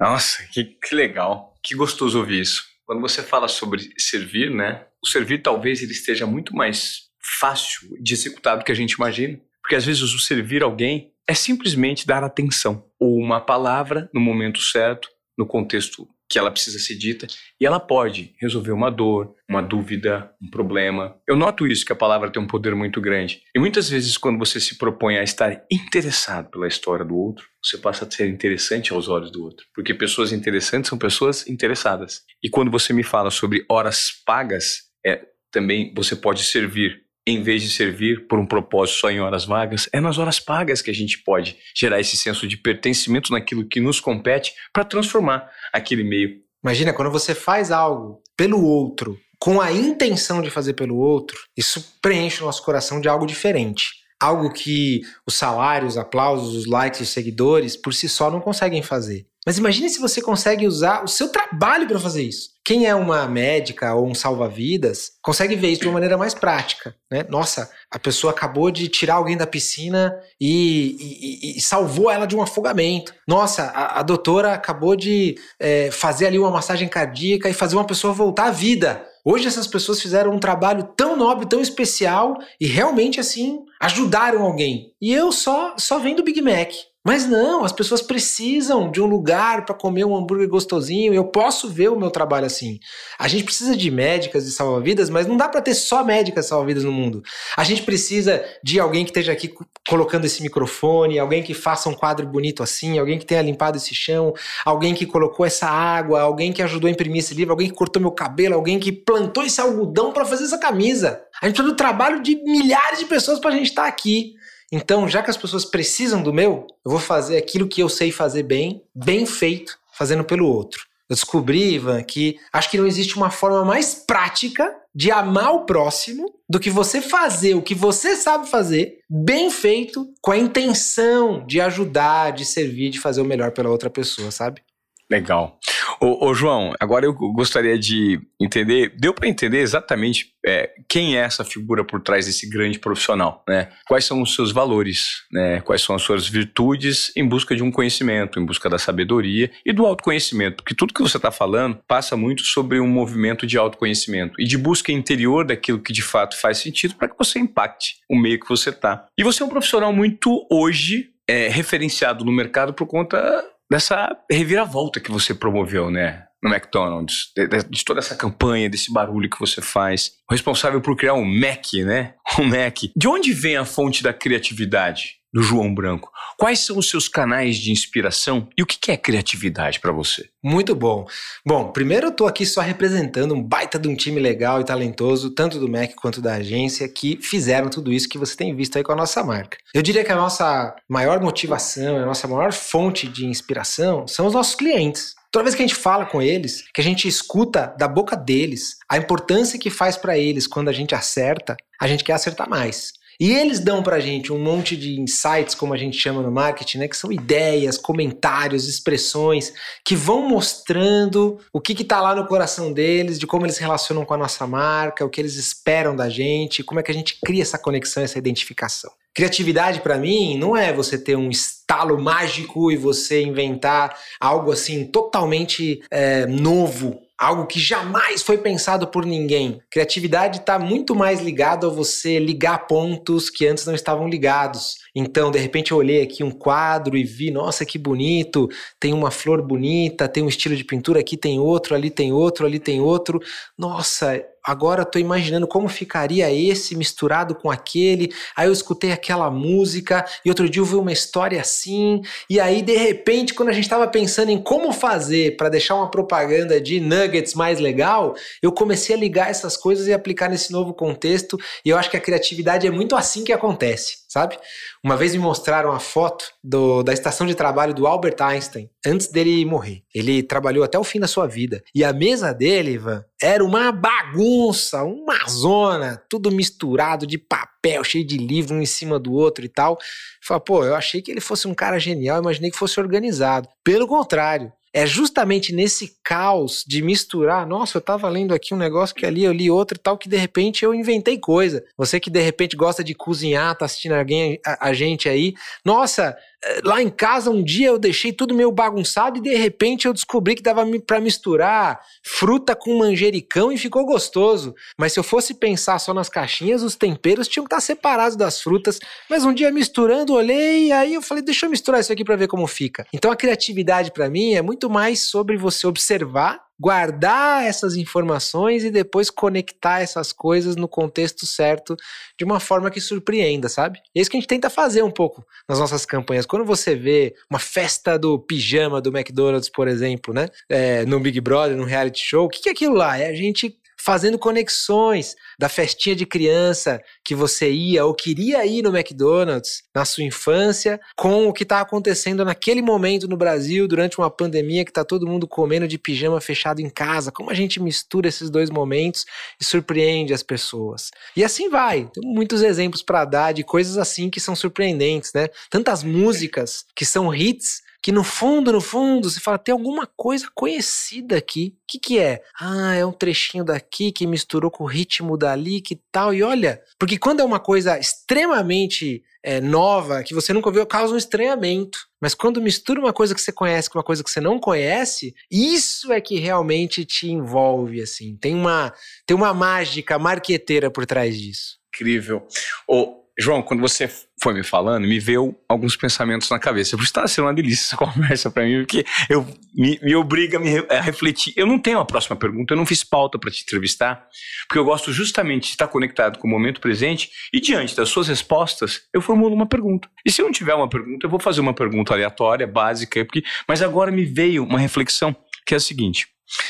[0.00, 1.54] Nossa, que, que legal.
[1.62, 2.64] Que gostoso ouvir isso.
[2.84, 4.84] Quando você fala sobre servir, né?
[5.00, 9.40] O servir talvez ele esteja muito mais fácil de executar do que a gente imagina,
[9.62, 14.60] porque às vezes o servir alguém é simplesmente dar atenção ou uma palavra no momento
[14.60, 17.26] certo, no contexto que ela precisa ser dita
[17.60, 21.14] e ela pode resolver uma dor, uma dúvida, um problema.
[21.28, 23.42] Eu noto isso que a palavra tem um poder muito grande.
[23.54, 27.76] E muitas vezes quando você se propõe a estar interessado pela história do outro, você
[27.76, 32.22] passa a ser interessante aos olhos do outro, porque pessoas interessantes são pessoas interessadas.
[32.42, 35.20] E quando você me fala sobre horas pagas, é
[35.50, 39.88] também você pode servir em vez de servir por um propósito só em horas vagas,
[39.92, 43.80] é nas horas pagas que a gente pode gerar esse senso de pertencimento naquilo que
[43.80, 46.40] nos compete para transformar aquele meio.
[46.62, 51.98] Imagina, quando você faz algo pelo outro, com a intenção de fazer pelo outro, isso
[52.00, 53.90] preenche o nosso coração de algo diferente.
[54.20, 58.82] Algo que os salários, os aplausos, os likes, os seguidores, por si só não conseguem
[58.82, 59.26] fazer.
[59.44, 62.50] Mas imagine se você consegue usar o seu trabalho para fazer isso.
[62.64, 66.94] Quem é uma médica ou um salva-vidas consegue ver isso de uma maneira mais prática.
[67.10, 67.24] Né?
[67.28, 72.36] Nossa, a pessoa acabou de tirar alguém da piscina e, e, e salvou ela de
[72.36, 73.12] um afogamento.
[73.26, 77.86] Nossa, a, a doutora acabou de é, fazer ali uma massagem cardíaca e fazer uma
[77.86, 79.04] pessoa voltar à vida.
[79.24, 84.92] Hoje essas pessoas fizeram um trabalho tão nobre, tão especial e realmente assim ajudaram alguém.
[85.00, 86.70] E eu só só vendo Big Mac.
[87.04, 91.12] Mas não, as pessoas precisam de um lugar para comer um hambúrguer gostosinho.
[91.12, 92.78] Eu posso ver o meu trabalho assim.
[93.18, 96.84] A gente precisa de médicas e salva-vidas, mas não dá para ter só médicas salva-vidas
[96.84, 97.20] no mundo.
[97.56, 99.52] A gente precisa de alguém que esteja aqui
[99.88, 103.96] colocando esse microfone, alguém que faça um quadro bonito assim, alguém que tenha limpado esse
[103.96, 104.32] chão,
[104.64, 108.00] alguém que colocou essa água, alguém que ajudou a imprimir esse livro, alguém que cortou
[108.00, 111.20] meu cabelo, alguém que plantou esse algodão para fazer essa camisa.
[111.42, 114.34] A gente precisa do trabalho de milhares de pessoas para a gente estar tá aqui.
[114.72, 118.10] Então, já que as pessoas precisam do meu, eu vou fazer aquilo que eu sei
[118.10, 120.86] fazer bem, bem feito, fazendo pelo outro.
[121.10, 125.66] Eu descobri, Ivan, que acho que não existe uma forma mais prática de amar o
[125.66, 131.44] próximo do que você fazer o que você sabe fazer, bem feito, com a intenção
[131.46, 134.62] de ajudar, de servir, de fazer o melhor pela outra pessoa, sabe?
[135.12, 135.58] Legal.
[136.00, 141.20] Ô, ô, João, agora eu gostaria de entender, deu para entender exatamente é, quem é
[141.20, 143.68] essa figura por trás desse grande profissional, né?
[143.86, 145.60] Quais são os seus valores, né?
[145.60, 149.72] Quais são as suas virtudes em busca de um conhecimento, em busca da sabedoria e
[149.72, 154.40] do autoconhecimento, porque tudo que você está falando passa muito sobre um movimento de autoconhecimento
[154.40, 158.18] e de busca interior daquilo que de fato faz sentido para que você impacte o
[158.18, 159.06] meio que você está.
[159.18, 165.00] E você é um profissional muito hoje é, referenciado no mercado por conta dessa reviravolta
[165.00, 166.24] que você promoveu, né?
[166.42, 170.12] No McDonald's, de, de, toda essa campanha, desse barulho que você faz.
[170.30, 172.14] Responsável por criar um Mac, né?
[172.38, 172.78] Um Mac.
[172.96, 176.10] De onde vem a fonte da criatividade do João Branco?
[176.36, 180.28] Quais são os seus canais de inspiração e o que é criatividade para você?
[180.42, 181.06] Muito bom.
[181.46, 185.30] Bom, primeiro eu estou aqui só representando um baita de um time legal e talentoso,
[185.30, 188.82] tanto do Mac quanto da agência, que fizeram tudo isso que você tem visto aí
[188.82, 189.56] com a nossa marca.
[189.72, 194.34] Eu diria que a nossa maior motivação, a nossa maior fonte de inspiração são os
[194.34, 195.14] nossos clientes.
[195.30, 198.76] Toda vez que a gente fala com eles, que a gente escuta da boca deles
[198.86, 202.92] a importância que faz para eles quando a gente acerta, a gente quer acertar mais.
[203.18, 206.78] E eles dão pra gente um monte de insights, como a gente chama no marketing,
[206.78, 206.88] né?
[206.88, 209.52] Que são ideias, comentários, expressões
[209.84, 214.04] que vão mostrando o que, que tá lá no coração deles, de como eles relacionam
[214.04, 217.18] com a nossa marca, o que eles esperam da gente, como é que a gente
[217.24, 218.90] cria essa conexão, essa identificação.
[219.14, 224.86] Criatividade para mim não é você ter um estalo mágico e você inventar algo assim
[224.86, 229.60] totalmente é, novo algo que jamais foi pensado por ninguém.
[229.70, 234.76] Criatividade está muito mais ligado a você ligar pontos que antes não estavam ligados.
[234.94, 238.48] Então, de repente, eu olhei aqui um quadro e vi, nossa, que bonito,
[238.78, 242.44] tem uma flor bonita, tem um estilo de pintura, aqui tem outro, ali tem outro,
[242.44, 243.20] ali tem outro.
[243.56, 248.12] Nossa, agora estou imaginando como ficaria esse misturado com aquele.
[248.36, 252.02] Aí eu escutei aquela música e outro dia eu vi uma história assim.
[252.28, 255.90] E aí, de repente, quando a gente estava pensando em como fazer para deixar uma
[255.90, 260.74] propaganda de nuggets mais legal, eu comecei a ligar essas coisas e aplicar nesse novo
[260.74, 261.38] contexto.
[261.64, 264.38] E eu acho que a criatividade é muito assim que acontece, sabe?
[264.82, 269.08] Uma vez me mostraram a foto do, da estação de trabalho do Albert Einstein antes
[269.08, 269.82] dele morrer.
[269.94, 271.62] Ele trabalhou até o fim da sua vida.
[271.74, 278.06] E a mesa dele, Ivan, era uma bagunça, uma zona, tudo misturado de papel, cheio
[278.06, 279.78] de livro um em cima do outro e tal.
[280.22, 283.48] Fala, pô, eu achei que ele fosse um cara genial, imaginei que fosse organizado.
[283.64, 288.94] Pelo contrário, é justamente nesse caos de misturar, nossa, eu tava lendo aqui um negócio
[288.96, 291.62] que ali eu li outro e tal, que de repente eu inventei coisa.
[291.76, 296.16] Você que de repente gosta de cozinhar, tá assistindo alguém, a, a gente aí, nossa,
[296.64, 300.34] lá em casa um dia eu deixei tudo meio bagunçado e de repente eu descobri
[300.34, 304.54] que dava para misturar fruta com manjericão e ficou gostoso.
[304.76, 308.40] Mas se eu fosse pensar só nas caixinhas, os temperos tinham que estar separados das
[308.40, 308.78] frutas.
[309.08, 312.16] Mas um dia misturando, olhei e aí eu falei, deixa eu misturar isso aqui para
[312.16, 312.86] ver como fica.
[312.92, 318.70] Então a criatividade para mim é muito mais sobre você observar guardar essas informações e
[318.70, 321.76] depois conectar essas coisas no contexto certo
[322.16, 323.80] de uma forma que surpreenda, sabe?
[323.92, 326.24] É isso que a gente tenta fazer um pouco nas nossas campanhas.
[326.24, 330.28] Quando você vê uma festa do pijama do McDonald's, por exemplo, né?
[330.48, 332.96] É, no Big Brother, no reality show, o que é aquilo lá?
[332.96, 338.62] É a gente fazendo conexões da festinha de criança que você ia ou queria ir
[338.62, 343.98] no McDonald's na sua infância com o que está acontecendo naquele momento no Brasil durante
[343.98, 347.10] uma pandemia que está todo mundo comendo de pijama fechado em casa.
[347.10, 349.04] Como a gente mistura esses dois momentos
[349.40, 350.92] e surpreende as pessoas.
[351.16, 351.90] E assim vai.
[351.92, 355.26] Tem muitos exemplos para dar de coisas assim que são surpreendentes, né?
[355.50, 360.28] Tantas músicas que são hits que no fundo, no fundo, você fala, tem alguma coisa
[360.32, 361.56] conhecida aqui.
[361.56, 362.22] O que, que é?
[362.40, 366.14] Ah, é um trechinho daqui que misturou com o ritmo dali, que tal.
[366.14, 370.94] E olha, porque quando é uma coisa extremamente é, nova, que você nunca ouviu, causa
[370.94, 371.80] um estranhamento.
[372.00, 375.12] Mas quando mistura uma coisa que você conhece com uma coisa que você não conhece,
[375.28, 378.16] isso é que realmente te envolve, assim.
[378.16, 378.72] Tem uma,
[379.04, 381.58] tem uma mágica marqueteira por trás disso.
[381.74, 382.26] Incrível.
[382.68, 383.90] Oh, João, quando você
[384.22, 386.76] foi me falando, me veio alguns pensamentos na cabeça.
[386.76, 390.40] Por está sendo uma delícia essa conversa para mim, porque eu, me, me obriga a,
[390.40, 391.34] me, a refletir.
[391.36, 394.06] Eu não tenho a próxima pergunta, eu não fiz pauta para te entrevistar,
[394.48, 398.08] porque eu gosto justamente de estar conectado com o momento presente e diante das suas
[398.08, 399.88] respostas, eu formulo uma pergunta.
[400.06, 403.22] E se eu não tiver uma pergunta, eu vou fazer uma pergunta aleatória, básica, porque,
[403.46, 405.14] mas agora me veio uma reflexão
[405.46, 406.06] que é a seguinte.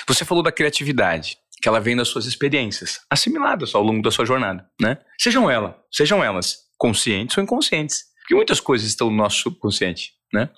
[0.06, 4.26] Você falou da criatividade que ela vem das suas experiências, assimiladas ao longo da sua
[4.26, 4.98] jornada, né?
[5.18, 10.50] Sejam ela, sejam elas conscientes ou inconscientes, porque muitas coisas estão no nosso subconsciente, né?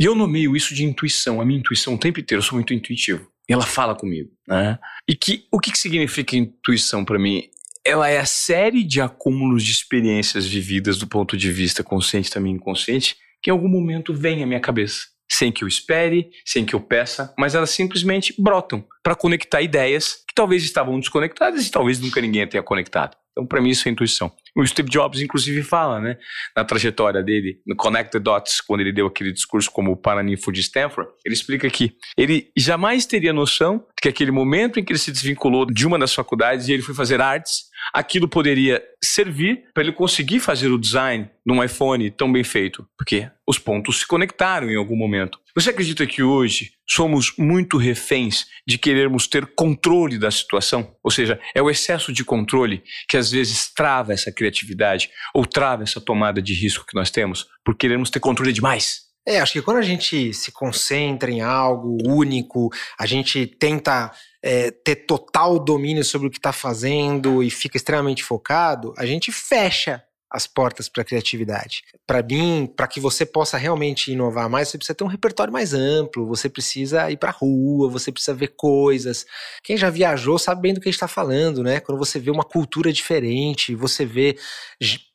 [0.00, 2.72] E eu nomeio isso de intuição, a minha intuição o tempo inteiro, eu sou muito
[2.72, 3.30] intuitivo.
[3.48, 4.78] E ela fala comigo, né?
[5.06, 7.42] E que o que, que significa intuição para mim?
[7.84, 12.54] Ela é a série de acúmulos de experiências vividas do ponto de vista consciente também
[12.54, 16.74] inconsciente que em algum momento vem à minha cabeça sem que eu espere, sem que
[16.74, 22.00] eu peça, mas elas simplesmente brotam para conectar ideias que talvez estavam desconectadas e talvez
[22.00, 23.16] nunca ninguém tenha conectado.
[23.36, 24.32] Então, para mim, isso é intuição.
[24.56, 26.16] O Steve Jobs, inclusive, fala, né,
[26.56, 30.50] na trajetória dele, no Connect the Dots, quando ele deu aquele discurso como o Paraninfo
[30.50, 34.90] de Stanford, ele explica que ele jamais teria noção de que aquele momento em que
[34.90, 39.64] ele se desvinculou de uma das faculdades e ele foi fazer artes, aquilo poderia servir
[39.72, 44.00] para ele conseguir fazer o design de um iPhone tão bem feito, porque os pontos
[44.00, 45.38] se conectaram em algum momento.
[45.54, 50.94] Você acredita que hoje somos muito reféns de querermos ter controle da situação?
[51.02, 55.82] Ou seja, é o excesso de controle que às vezes trava essa criatividade ou trava
[55.82, 59.05] essa tomada de risco que nós temos por querermos ter controle demais?
[59.28, 64.70] É, acho que quando a gente se concentra em algo único, a gente tenta é,
[64.70, 70.00] ter total domínio sobre o que está fazendo e fica extremamente focado, a gente fecha
[70.30, 71.82] as portas para a criatividade.
[72.06, 75.72] Para mim, para que você possa realmente inovar mais, você precisa ter um repertório mais
[75.72, 79.24] amplo, você precisa ir para rua, você precisa ver coisas.
[79.62, 81.80] Quem já viajou sabe bem do que a gente está falando, né?
[81.80, 84.36] Quando você vê uma cultura diferente, você vê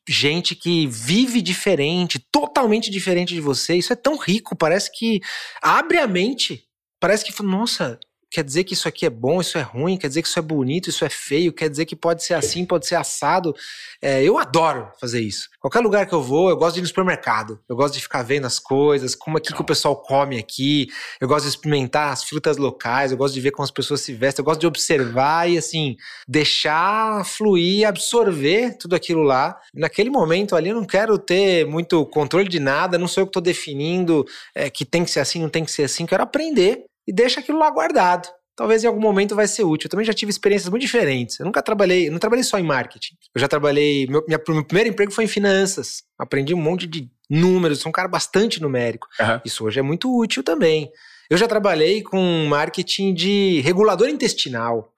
[0.08, 5.20] gente que vive diferente, totalmente diferente de você, isso é tão rico, parece que
[5.62, 6.64] abre a mente.
[7.00, 7.98] Parece que, nossa,
[8.32, 10.42] quer dizer que isso aqui é bom, isso é ruim, quer dizer que isso é
[10.42, 13.54] bonito, isso é feio, quer dizer que pode ser assim, pode ser assado.
[14.00, 15.50] É, eu adoro fazer isso.
[15.60, 17.60] Qualquer lugar que eu vou, eu gosto de ir no supermercado.
[17.68, 20.88] Eu gosto de ficar vendo as coisas, como é que, que o pessoal come aqui.
[21.20, 24.14] Eu gosto de experimentar as frutas locais, eu gosto de ver como as pessoas se
[24.14, 29.58] vestem, eu gosto de observar e, assim, deixar fluir, absorver tudo aquilo lá.
[29.74, 33.30] Naquele momento ali, eu não quero ter muito controle de nada, não sou eu que
[33.30, 36.06] estou definindo é, que tem que ser assim, não tem que ser assim.
[36.06, 38.28] Quero aprender e deixa aquilo lá guardado.
[38.54, 39.86] Talvez em algum momento vai ser útil.
[39.86, 41.40] Eu também já tive experiências muito diferentes.
[41.40, 43.14] Eu nunca trabalhei, eu não trabalhei só em marketing.
[43.34, 46.02] Eu já trabalhei, meu, minha, meu primeiro emprego foi em finanças.
[46.18, 49.08] Aprendi um monte de números, sou um cara bastante numérico.
[49.18, 49.40] Uhum.
[49.44, 50.90] Isso hoje é muito útil também.
[51.30, 54.92] Eu já trabalhei com marketing de regulador intestinal.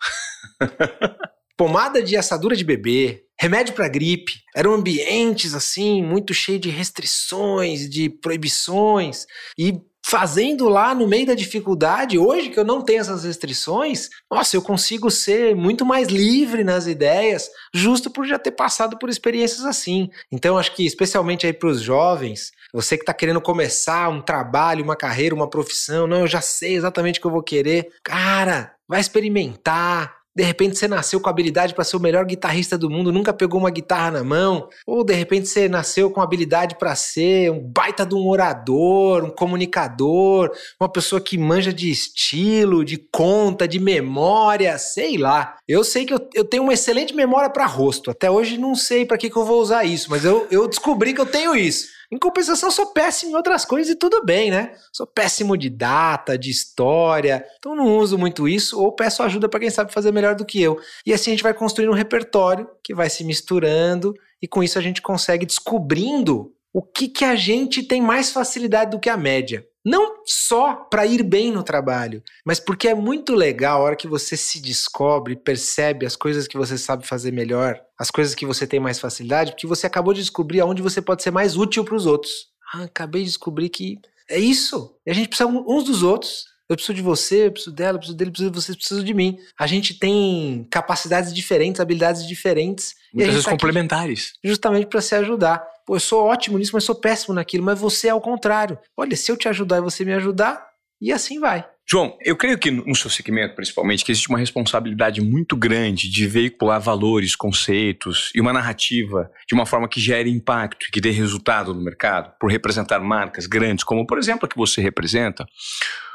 [1.56, 4.34] pomada de assadura de bebê, remédio para gripe.
[4.54, 9.26] Eram ambientes assim, muito cheios de restrições, de proibições
[9.58, 14.54] e fazendo lá no meio da dificuldade, hoje que eu não tenho essas restrições, nossa,
[14.54, 19.64] eu consigo ser muito mais livre nas ideias, justo por já ter passado por experiências
[19.64, 20.10] assim.
[20.30, 24.84] Então, acho que especialmente aí para os jovens, você que está querendo começar um trabalho,
[24.84, 27.88] uma carreira, uma profissão, não, eu já sei exatamente o que eu vou querer.
[28.04, 32.90] Cara, vai experimentar, de repente você nasceu com habilidade para ser o melhor guitarrista do
[32.90, 36.94] mundo, nunca pegou uma guitarra na mão, ou de repente você nasceu com habilidade para
[36.94, 42.96] ser um baita de um orador, um comunicador, uma pessoa que manja de estilo, de
[42.96, 45.56] conta, de memória, sei lá.
[45.68, 48.10] Eu sei que eu, eu tenho uma excelente memória para rosto.
[48.10, 51.14] Até hoje não sei para que, que eu vou usar isso, mas eu, eu descobri
[51.14, 51.94] que eu tenho isso.
[52.14, 54.76] Em compensação, sou péssimo em outras coisas e tudo bem, né?
[54.92, 59.58] Sou péssimo de data, de história, então não uso muito isso ou peço ajuda para
[59.58, 60.78] quem sabe fazer melhor do que eu.
[61.04, 64.78] E assim a gente vai construindo um repertório que vai se misturando e com isso
[64.78, 69.16] a gente consegue descobrindo o que, que a gente tem mais facilidade do que a
[69.16, 69.66] média.
[69.84, 74.08] Não só para ir bem no trabalho, mas porque é muito legal a hora que
[74.08, 78.66] você se descobre, percebe as coisas que você sabe fazer melhor, as coisas que você
[78.66, 81.96] tem mais facilidade, porque você acabou de descobrir aonde você pode ser mais útil para
[81.96, 82.48] os outros.
[82.72, 84.96] Ah, acabei de descobrir que é isso.
[85.04, 86.46] E a gente precisa uns dos outros.
[86.74, 88.76] Eu preciso de você, eu preciso dela, eu preciso dele, eu preciso de você, eu
[88.76, 89.38] preciso de mim.
[89.58, 92.94] A gente tem capacidades diferentes, habilidades diferentes.
[93.12, 94.32] Muitas vezes tá complementares.
[94.42, 95.64] Justamente para se ajudar.
[95.86, 97.62] Pô, eu sou ótimo nisso, mas sou péssimo naquilo.
[97.62, 98.76] Mas você é o contrário.
[98.96, 100.66] Olha, se eu te ajudar e você me ajudar,
[101.00, 101.64] e assim vai.
[101.86, 106.26] João, eu creio que no seu segmento, principalmente, que existe uma responsabilidade muito grande de
[106.26, 111.10] veicular valores, conceitos e uma narrativa de uma forma que gere impacto e que dê
[111.10, 115.46] resultado no mercado, por representar marcas grandes, como por exemplo a que você representa.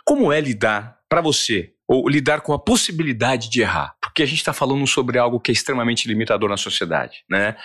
[0.04, 3.96] Como é lidar para você, ou lidar com a possibilidade de errar?
[4.02, 7.56] Porque a gente está falando sobre algo que é extremamente limitador na sociedade, né?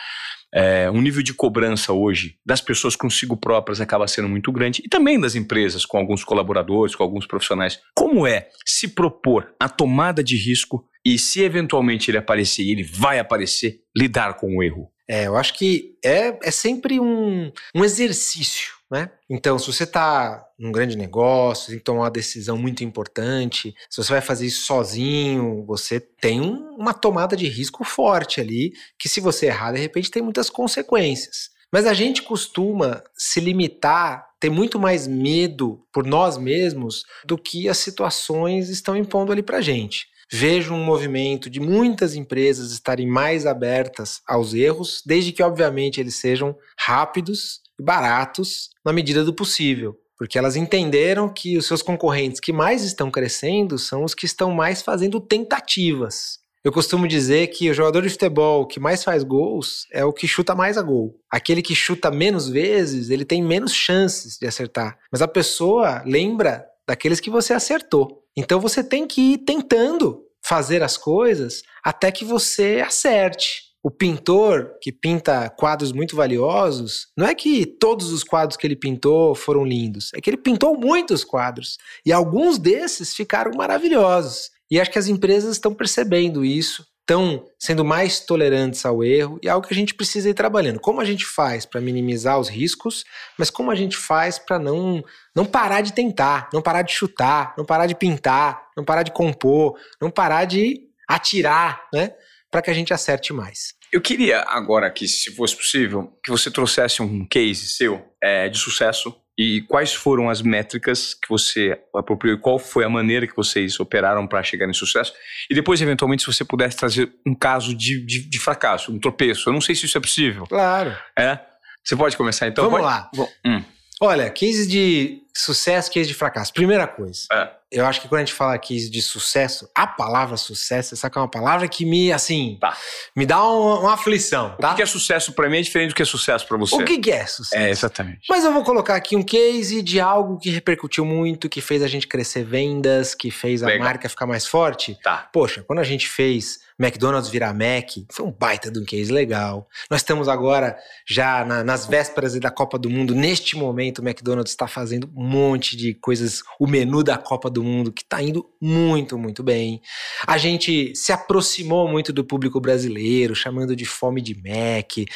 [0.55, 4.89] É, um nível de cobrança hoje das pessoas consigo próprias acaba sendo muito grande e
[4.89, 7.81] também das empresas, com alguns colaboradores, com alguns profissionais.
[7.95, 12.85] Como é se propor a tomada de risco e, se eventualmente ele aparecer, e ele
[12.85, 14.91] vai aparecer, lidar com o erro?
[15.09, 19.11] É, eu acho que é, é sempre um, um exercício né?
[19.29, 23.97] Então, se você está num grande negócio, tem que tomar uma decisão muito importante, se
[24.01, 29.21] você vai fazer isso sozinho, você tem uma tomada de risco forte ali, que se
[29.21, 31.51] você errar, de repente tem muitas consequências.
[31.73, 37.69] Mas a gente costuma se limitar, ter muito mais medo por nós mesmos do que
[37.69, 40.07] as situações estão impondo ali para gente.
[40.31, 46.15] Vejo um movimento de muitas empresas estarem mais abertas aos erros, desde que, obviamente, eles
[46.15, 49.97] sejam rápidos baratos na medida do possível.
[50.17, 54.53] porque elas entenderam que os seus concorrentes que mais estão crescendo são os que estão
[54.53, 56.39] mais fazendo tentativas.
[56.65, 60.27] Eu costumo dizer que o jogador de futebol que mais faz gols é o que
[60.27, 61.15] chuta mais a gol.
[61.31, 64.97] Aquele que chuta menos vezes, ele tem menos chances de acertar.
[65.13, 68.23] Mas a pessoa lembra daqueles que você acertou.
[68.35, 73.74] Então você tem que ir tentando fazer as coisas até que você acerte.
[73.85, 78.75] O pintor que pinta quadros muito valiosos, não é que todos os quadros que ele
[78.75, 84.51] pintou foram lindos, é que ele pintou muitos quadros e alguns desses ficaram maravilhosos.
[84.71, 89.49] E acho que as empresas estão percebendo isso, estão sendo mais tolerantes ao erro e
[89.49, 90.81] é algo que a gente precisa ir trabalhando.
[90.81, 93.05] Como a gente faz para minimizar os riscos,
[93.39, 95.05] mas como a gente faz para não,
[95.37, 99.13] não parar de tentar, não parar de chutar, não parar de pintar, não parar de
[99.13, 102.15] compor, não parar de atirar, né?
[102.55, 103.75] Para que a gente acerte mais.
[103.93, 108.57] Eu queria agora que, se fosse possível, que você trouxesse um case seu é, de
[108.57, 113.35] sucesso e quais foram as métricas que você apropriou e qual foi a maneira que
[113.35, 115.13] vocês operaram para chegar em sucesso.
[115.51, 119.49] E depois, eventualmente, se você pudesse trazer um caso de, de, de, fracasso, um tropeço.
[119.49, 120.47] Eu não sei se isso é possível.
[120.47, 120.97] Claro.
[121.19, 121.41] É?
[121.83, 122.71] Você pode começar então?
[122.71, 123.19] Vamos pode?
[123.19, 123.29] lá.
[123.45, 123.65] Hum.
[124.01, 126.53] Olha, case de sucesso, case de fracasso.
[126.53, 127.23] Primeira coisa.
[127.33, 131.09] É eu acho que quando a gente fala aqui de sucesso, a palavra sucesso, essa
[131.09, 132.77] é uma palavra que me, assim, tá.
[133.17, 134.73] me dá uma, uma aflição, tá?
[134.73, 136.77] O que é sucesso para mim é diferente do que é sucesso para você.
[136.77, 137.63] O que é sucesso?
[137.63, 138.21] É, exatamente.
[138.29, 141.89] Mas eu vou colocar aqui um case de algo que repercutiu muito, que fez a
[141.89, 143.85] gente crescer vendas, que fez a Legal.
[143.85, 144.97] marca ficar mais forte.
[145.03, 145.29] Tá.
[145.33, 149.69] Poxa, quando a gente fez McDonald's virar Mac, foi um baita de um case legal.
[149.89, 153.15] Nós estamos agora já na, nas vésperas da Copa do Mundo.
[153.15, 157.63] Neste momento, o McDonald's está fazendo um monte de coisas, o menu da Copa do
[157.65, 159.81] Mundo, que está indo muito, muito bem.
[160.27, 165.09] A gente se aproximou muito do público brasileiro, chamando de fome de Mac,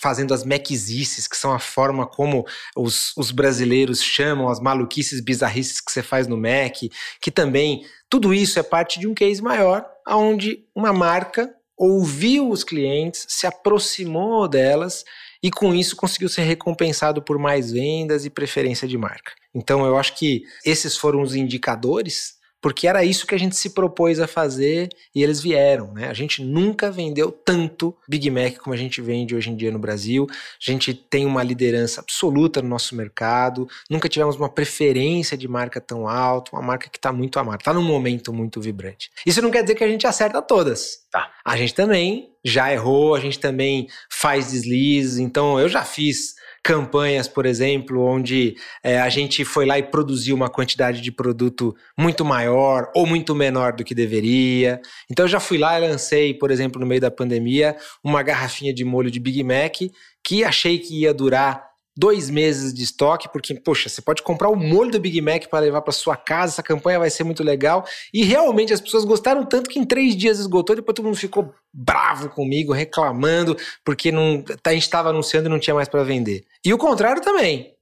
[0.00, 5.80] fazendo as Macizices, que são a forma como os, os brasileiros chamam as maluquices, bizarrices
[5.80, 6.76] que você faz no Mac,
[7.20, 12.64] que também tudo isso é parte de um case maior, onde uma marca ouviu os
[12.64, 15.04] clientes, se aproximou delas
[15.42, 19.32] e com isso conseguiu ser recompensado por mais vendas e preferência de marca.
[19.54, 23.70] Então eu acho que esses foram os indicadores porque era isso que a gente se
[23.70, 26.08] propôs a fazer e eles vieram, né?
[26.08, 29.78] A gente nunca vendeu tanto Big Mac como a gente vende hoje em dia no
[29.78, 30.26] Brasil.
[30.30, 35.80] A gente tem uma liderança absoluta no nosso mercado, nunca tivemos uma preferência de marca
[35.80, 39.10] tão alta, uma marca que está muito amada, está num momento muito vibrante.
[39.24, 41.06] Isso não quer dizer que a gente acerta todas.
[41.10, 41.30] Tá.
[41.44, 46.34] A gente também já errou, a gente também faz deslizes, então eu já fiz
[46.68, 48.54] campanhas, por exemplo, onde
[48.84, 53.34] é, a gente foi lá e produziu uma quantidade de produto muito maior ou muito
[53.34, 54.78] menor do que deveria.
[55.10, 58.74] Então eu já fui lá e lancei, por exemplo, no meio da pandemia, uma garrafinha
[58.74, 59.76] de molho de Big Mac
[60.22, 61.64] que achei que ia durar
[61.98, 65.58] dois meses de estoque, porque, poxa, você pode comprar o molho do Big Mac para
[65.58, 67.84] levar para sua casa, essa campanha vai ser muito legal.
[68.14, 71.52] E realmente as pessoas gostaram tanto que em três dias esgotou, depois todo mundo ficou
[71.72, 76.44] bravo comigo, reclamando, porque não, a gente estava anunciando e não tinha mais para vender.
[76.64, 77.74] E o contrário também.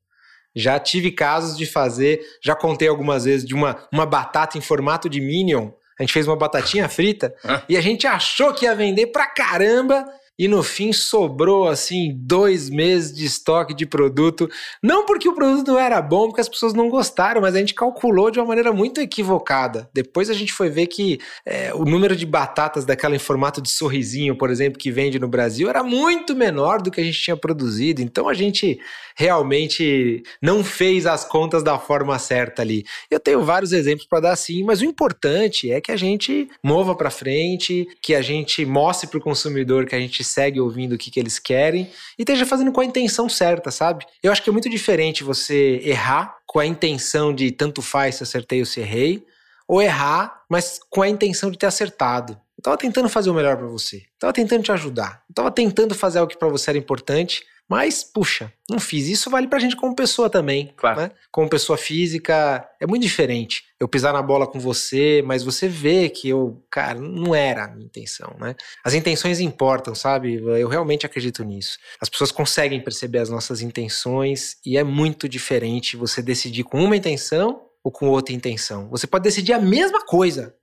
[0.54, 5.10] Já tive casos de fazer, já contei algumas vezes de uma, uma batata em formato
[5.10, 5.68] de Minion.
[5.98, 7.34] A gente fez uma batatinha frita
[7.68, 10.06] e a gente achou que ia vender pra caramba
[10.38, 14.48] e no fim sobrou assim dois meses de estoque de produto.
[14.82, 17.74] Não porque o produto não era bom, porque as pessoas não gostaram, mas a gente
[17.74, 19.88] calculou de uma maneira muito equivocada.
[19.94, 23.70] Depois a gente foi ver que é, o número de batatas daquela em formato de
[23.70, 27.36] sorrisinho, por exemplo, que vende no Brasil, era muito menor do que a gente tinha
[27.36, 28.02] produzido.
[28.02, 28.78] Então a gente
[29.16, 32.84] realmente não fez as contas da forma certa ali.
[33.10, 36.94] Eu tenho vários exemplos para dar sim, mas o importante é que a gente mova
[36.94, 40.98] para frente, que a gente mostre para o consumidor que a gente segue ouvindo o
[40.98, 44.06] que, que eles querem e esteja fazendo com a intenção certa, sabe?
[44.22, 48.22] Eu acho que é muito diferente você errar com a intenção de tanto faz se
[48.22, 49.24] acertei ou se errei,
[49.68, 52.40] ou errar, mas com a intenção de ter acertado.
[52.56, 53.96] Eu tava tentando fazer o melhor para você.
[53.96, 55.22] Eu tava tentando te ajudar.
[55.28, 59.08] Eu tava tentando fazer algo que para você era importante, mas, puxa, não fiz.
[59.08, 60.72] Isso vale pra gente como pessoa também.
[60.76, 61.00] Claro.
[61.00, 61.10] Né?
[61.32, 63.64] Como pessoa física, é muito diferente.
[63.80, 67.68] Eu pisar na bola com você, mas você vê que eu, cara, não era a
[67.68, 68.54] minha intenção, né?
[68.84, 70.34] As intenções importam, sabe?
[70.34, 71.76] Eu realmente acredito nisso.
[72.00, 76.96] As pessoas conseguem perceber as nossas intenções e é muito diferente você decidir com uma
[76.96, 78.88] intenção ou com outra intenção.
[78.90, 80.54] Você pode decidir a mesma coisa,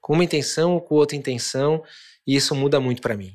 [0.00, 1.82] com uma intenção ou com outra intenção,
[2.26, 3.34] e isso muda muito para mim.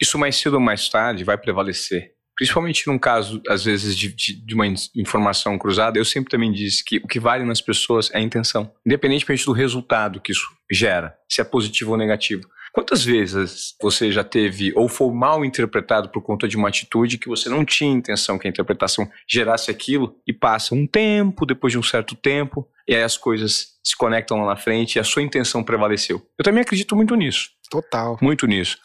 [0.00, 4.54] Isso mais cedo ou mais tarde vai prevalecer principalmente num caso, às vezes, de, de,
[4.54, 4.66] uma
[4.96, 8.72] informação cruzada, eu sempre também disse que o que vale nas pessoas é a intenção,
[8.86, 12.48] independentemente do resultado que isso gera, se é positivo ou negativo.
[12.72, 17.28] Quantas vezes você já teve ou foi mal interpretado por conta de uma atitude que
[17.28, 21.78] você não tinha intenção que a interpretação gerasse aquilo e passa um tempo, depois de
[21.78, 25.22] um certo tempo, e aí as coisas se conectam lá na frente e a sua
[25.22, 26.26] intenção prevaleceu?
[26.38, 27.50] Eu também acredito muito nisso.
[27.70, 28.16] Total.
[28.22, 28.78] Muito nisso.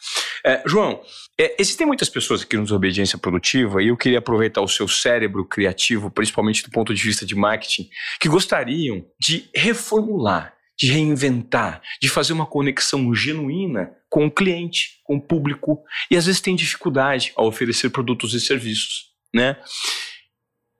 [0.44, 1.00] É, João,
[1.38, 5.44] é, existem muitas pessoas aqui no Desobediência Produtiva e eu queria aproveitar o seu cérebro
[5.44, 7.88] criativo, principalmente do ponto de vista de marketing,
[8.20, 15.16] que gostariam de reformular, de reinventar, de fazer uma conexão genuína com o cliente, com
[15.16, 19.56] o público, e às vezes tem dificuldade ao oferecer produtos e serviços, né?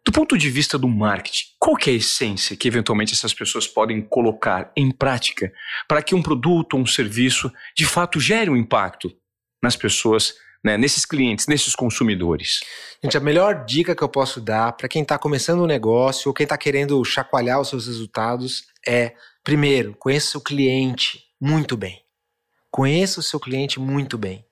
[0.08, 4.00] Do ponto de vista do marketing, qual é a essência que eventualmente essas pessoas podem
[4.00, 5.52] colocar em prática
[5.86, 9.14] para que um produto ou um serviço de fato gere um impacto
[9.62, 10.34] nas pessoas,
[10.64, 12.60] né, nesses clientes, nesses consumidores?
[13.02, 16.34] Gente, a melhor dica que eu posso dar para quem está começando um negócio ou
[16.34, 22.02] quem está querendo chacoalhar os seus resultados é, primeiro, conheça o cliente muito bem.
[22.70, 24.44] Conheça o seu cliente muito bem.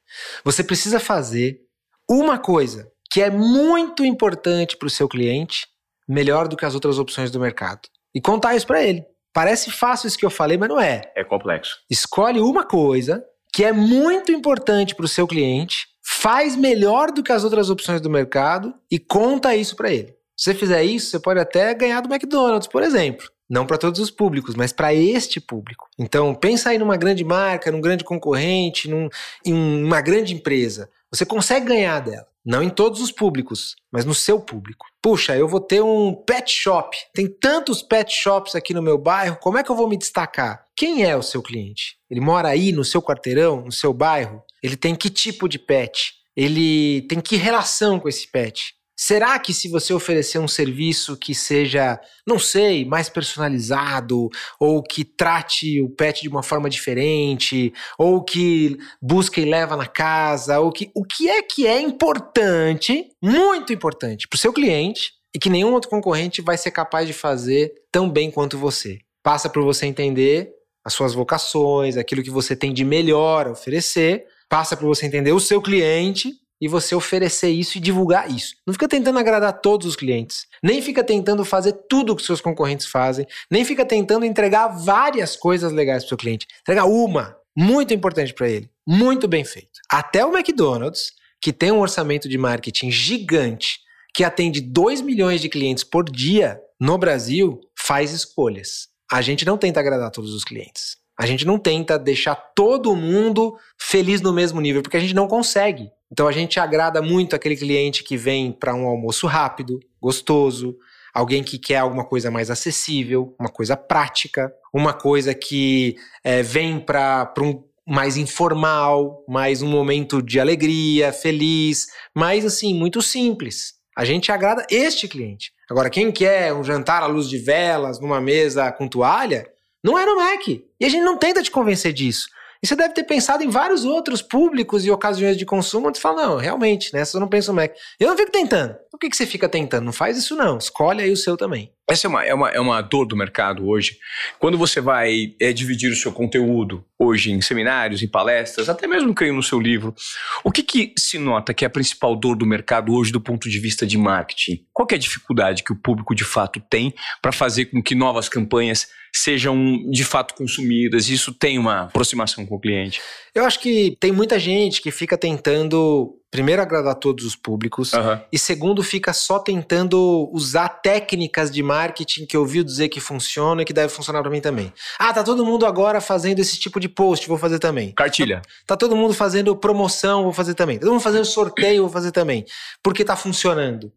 [0.45, 1.61] Você precisa fazer
[2.09, 5.67] uma coisa que é muito importante para o seu cliente,
[6.09, 7.89] melhor do que as outras opções do mercado.
[8.15, 9.05] E contar isso para ele.
[9.33, 11.13] Parece fácil isso que eu falei, mas não é.
[11.15, 11.79] É complexo.
[11.91, 13.23] Escolhe uma coisa
[13.57, 18.03] que é muito importante para o seu cliente, faz melhor do que as outras opções
[18.03, 20.15] do mercado e conta isso para ele.
[20.37, 23.27] Se você fizer isso, você pode até ganhar do McDonald's, por exemplo.
[23.49, 25.89] Não para todos os públicos, mas para este público.
[25.99, 29.09] Então, pensa aí numa grande marca, num grande concorrente, num,
[29.43, 30.91] em uma grande empresa.
[31.17, 32.27] Você consegue ganhar dela.
[32.45, 34.87] Não em todos os públicos, mas no seu público.
[35.03, 36.95] Puxa, eu vou ter um pet shop.
[37.15, 40.65] Tem tantos pet shops aqui no meu bairro, como é que eu vou me destacar?
[40.77, 41.97] Quem é o seu cliente?
[42.11, 44.43] Ele mora aí no seu quarteirão, no seu bairro?
[44.63, 46.13] Ele tem que tipo de pet?
[46.37, 48.75] Ele tem que relação com esse pet?
[48.99, 55.05] Será que se você oferecer um serviço que seja, não sei, mais personalizado, ou que
[55.05, 60.73] trate o pet de uma forma diferente, ou que busca e leva na casa, ou
[60.73, 65.51] que o que é que é importante, muito importante para o seu cliente e que
[65.51, 68.99] nenhum outro concorrente vai ser capaz de fazer tão bem quanto você?
[69.23, 74.25] Passa por você entender as suas vocações, aquilo que você tem de melhor a oferecer,
[74.49, 78.57] passa por você entender o seu cliente e você oferecer isso e divulgar isso.
[78.67, 82.41] Não fica tentando agradar todos os clientes, nem fica tentando fazer tudo o que seus
[82.41, 86.47] concorrentes fazem, nem fica tentando entregar várias coisas legais para o seu cliente.
[86.61, 89.81] Entrega uma, muito importante para ele, muito bem feito.
[89.91, 93.81] Até o McDonald's, que tem um orçamento de marketing gigante,
[94.15, 98.89] que atende 2 milhões de clientes por dia no Brasil, faz escolhas.
[99.11, 100.97] A gente não tenta agradar todos os clientes.
[101.19, 105.27] A gente não tenta deixar todo mundo feliz no mesmo nível, porque a gente não
[105.27, 105.91] consegue.
[106.11, 110.77] Então a gente agrada muito aquele cliente que vem para um almoço rápido, gostoso,
[111.13, 116.79] alguém que quer alguma coisa mais acessível, uma coisa prática, uma coisa que é, vem
[116.79, 123.75] para um mais informal, mais um momento de alegria, feliz, mas assim, muito simples.
[123.97, 125.53] A gente agrada este cliente.
[125.71, 129.49] Agora, quem quer um jantar à luz de velas, numa mesa com toalha,
[129.83, 130.49] não é no Mac.
[130.49, 132.29] E a gente não tenta te convencer disso.
[132.67, 136.03] E você deve ter pensado em vários outros públicos e ocasiões de consumo onde você
[136.03, 137.73] fala, não, realmente, nessa eu não penso no Mac.
[138.01, 138.75] Eu não fico tentando.
[138.91, 139.85] Por que, que você fica tentando?
[139.85, 140.59] Não faz isso não.
[140.59, 141.73] Escolhe aí o seu também.
[141.89, 143.97] Essa é uma, é uma, é uma dor do mercado hoje.
[144.41, 149.15] Quando você vai é, dividir o seu conteúdo hoje em seminários, em palestras, até mesmo
[149.15, 149.95] creio no seu livro,
[150.43, 153.49] o que, que se nota que é a principal dor do mercado hoje do ponto
[153.49, 154.67] de vista de marketing?
[154.73, 158.29] Qual é a dificuldade que o público de fato tem para fazer com que novas
[158.29, 161.09] campanhas sejam de fato consumidas?
[161.09, 163.01] Isso tem uma aproximação com o cliente?
[163.37, 168.19] Eu acho que tem muita gente que fica tentando primeiro agradar todos os públicos uhum.
[168.33, 173.61] e segundo fica só tentando usar técnicas de marketing que eu ouvi dizer que funciona
[173.61, 174.73] e que deve funcionar para mim também.
[174.99, 177.93] Ah, tá todo mundo agora fazendo esse tipo de post, vou fazer também.
[177.93, 178.41] Cartilha.
[178.41, 180.79] Tá, tá todo mundo fazendo promoção, vou fazer também.
[180.79, 182.47] Tá todo mundo fazendo sorteio, vou fazer também.
[182.83, 183.93] Porque tá funcionando.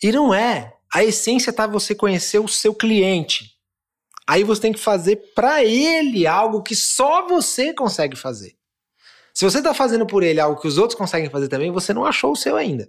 [0.00, 0.72] E não é.
[0.94, 3.54] A essência tá você conhecer o seu cliente.
[4.24, 8.54] Aí você tem que fazer para ele algo que só você consegue fazer.
[9.34, 12.06] Se você está fazendo por ele algo que os outros conseguem fazer também, você não
[12.06, 12.88] achou o seu ainda.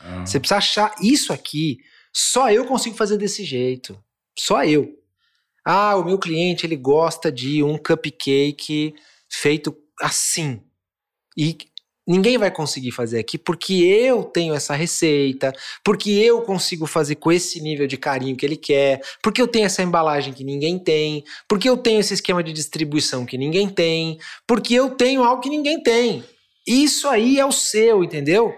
[0.00, 0.26] Ah.
[0.26, 1.78] Você precisa achar isso aqui.
[2.12, 3.96] Só eu consigo fazer desse jeito.
[4.36, 4.98] Só eu.
[5.64, 8.94] Ah, o meu cliente ele gosta de um cupcake
[9.30, 10.60] feito assim.
[11.36, 11.56] E
[12.06, 15.52] Ninguém vai conseguir fazer aqui porque eu tenho essa receita,
[15.82, 19.64] porque eu consigo fazer com esse nível de carinho que ele quer, porque eu tenho
[19.64, 24.18] essa embalagem que ninguém tem, porque eu tenho esse esquema de distribuição que ninguém tem,
[24.46, 26.22] porque eu tenho algo que ninguém tem.
[26.66, 28.54] Isso aí é o seu, entendeu?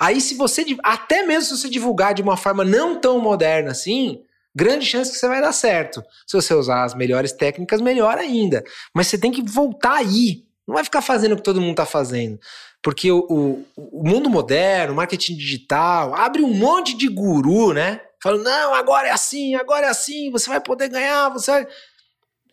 [0.00, 4.22] Aí, se você, até mesmo se você divulgar de uma forma não tão moderna assim,
[4.54, 6.02] grande chance que você vai dar certo.
[6.26, 8.62] Se você usar as melhores técnicas, melhor ainda.
[8.94, 11.86] Mas você tem que voltar aí Não vai ficar fazendo o que todo mundo está
[11.86, 12.38] fazendo.
[12.82, 18.00] Porque o, o, o, mundo moderno, marketing digital, abre um monte de guru, né?
[18.22, 21.66] Falando, não, agora é assim, agora é assim, você vai poder ganhar, você vai...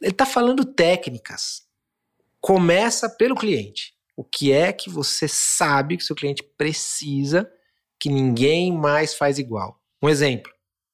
[0.01, 1.63] Ele está falando técnicas.
[2.41, 3.93] Começa pelo cliente.
[4.15, 7.49] O que é que você sabe que seu cliente precisa
[7.99, 9.79] que ninguém mais faz igual?
[10.01, 10.51] Um exemplo.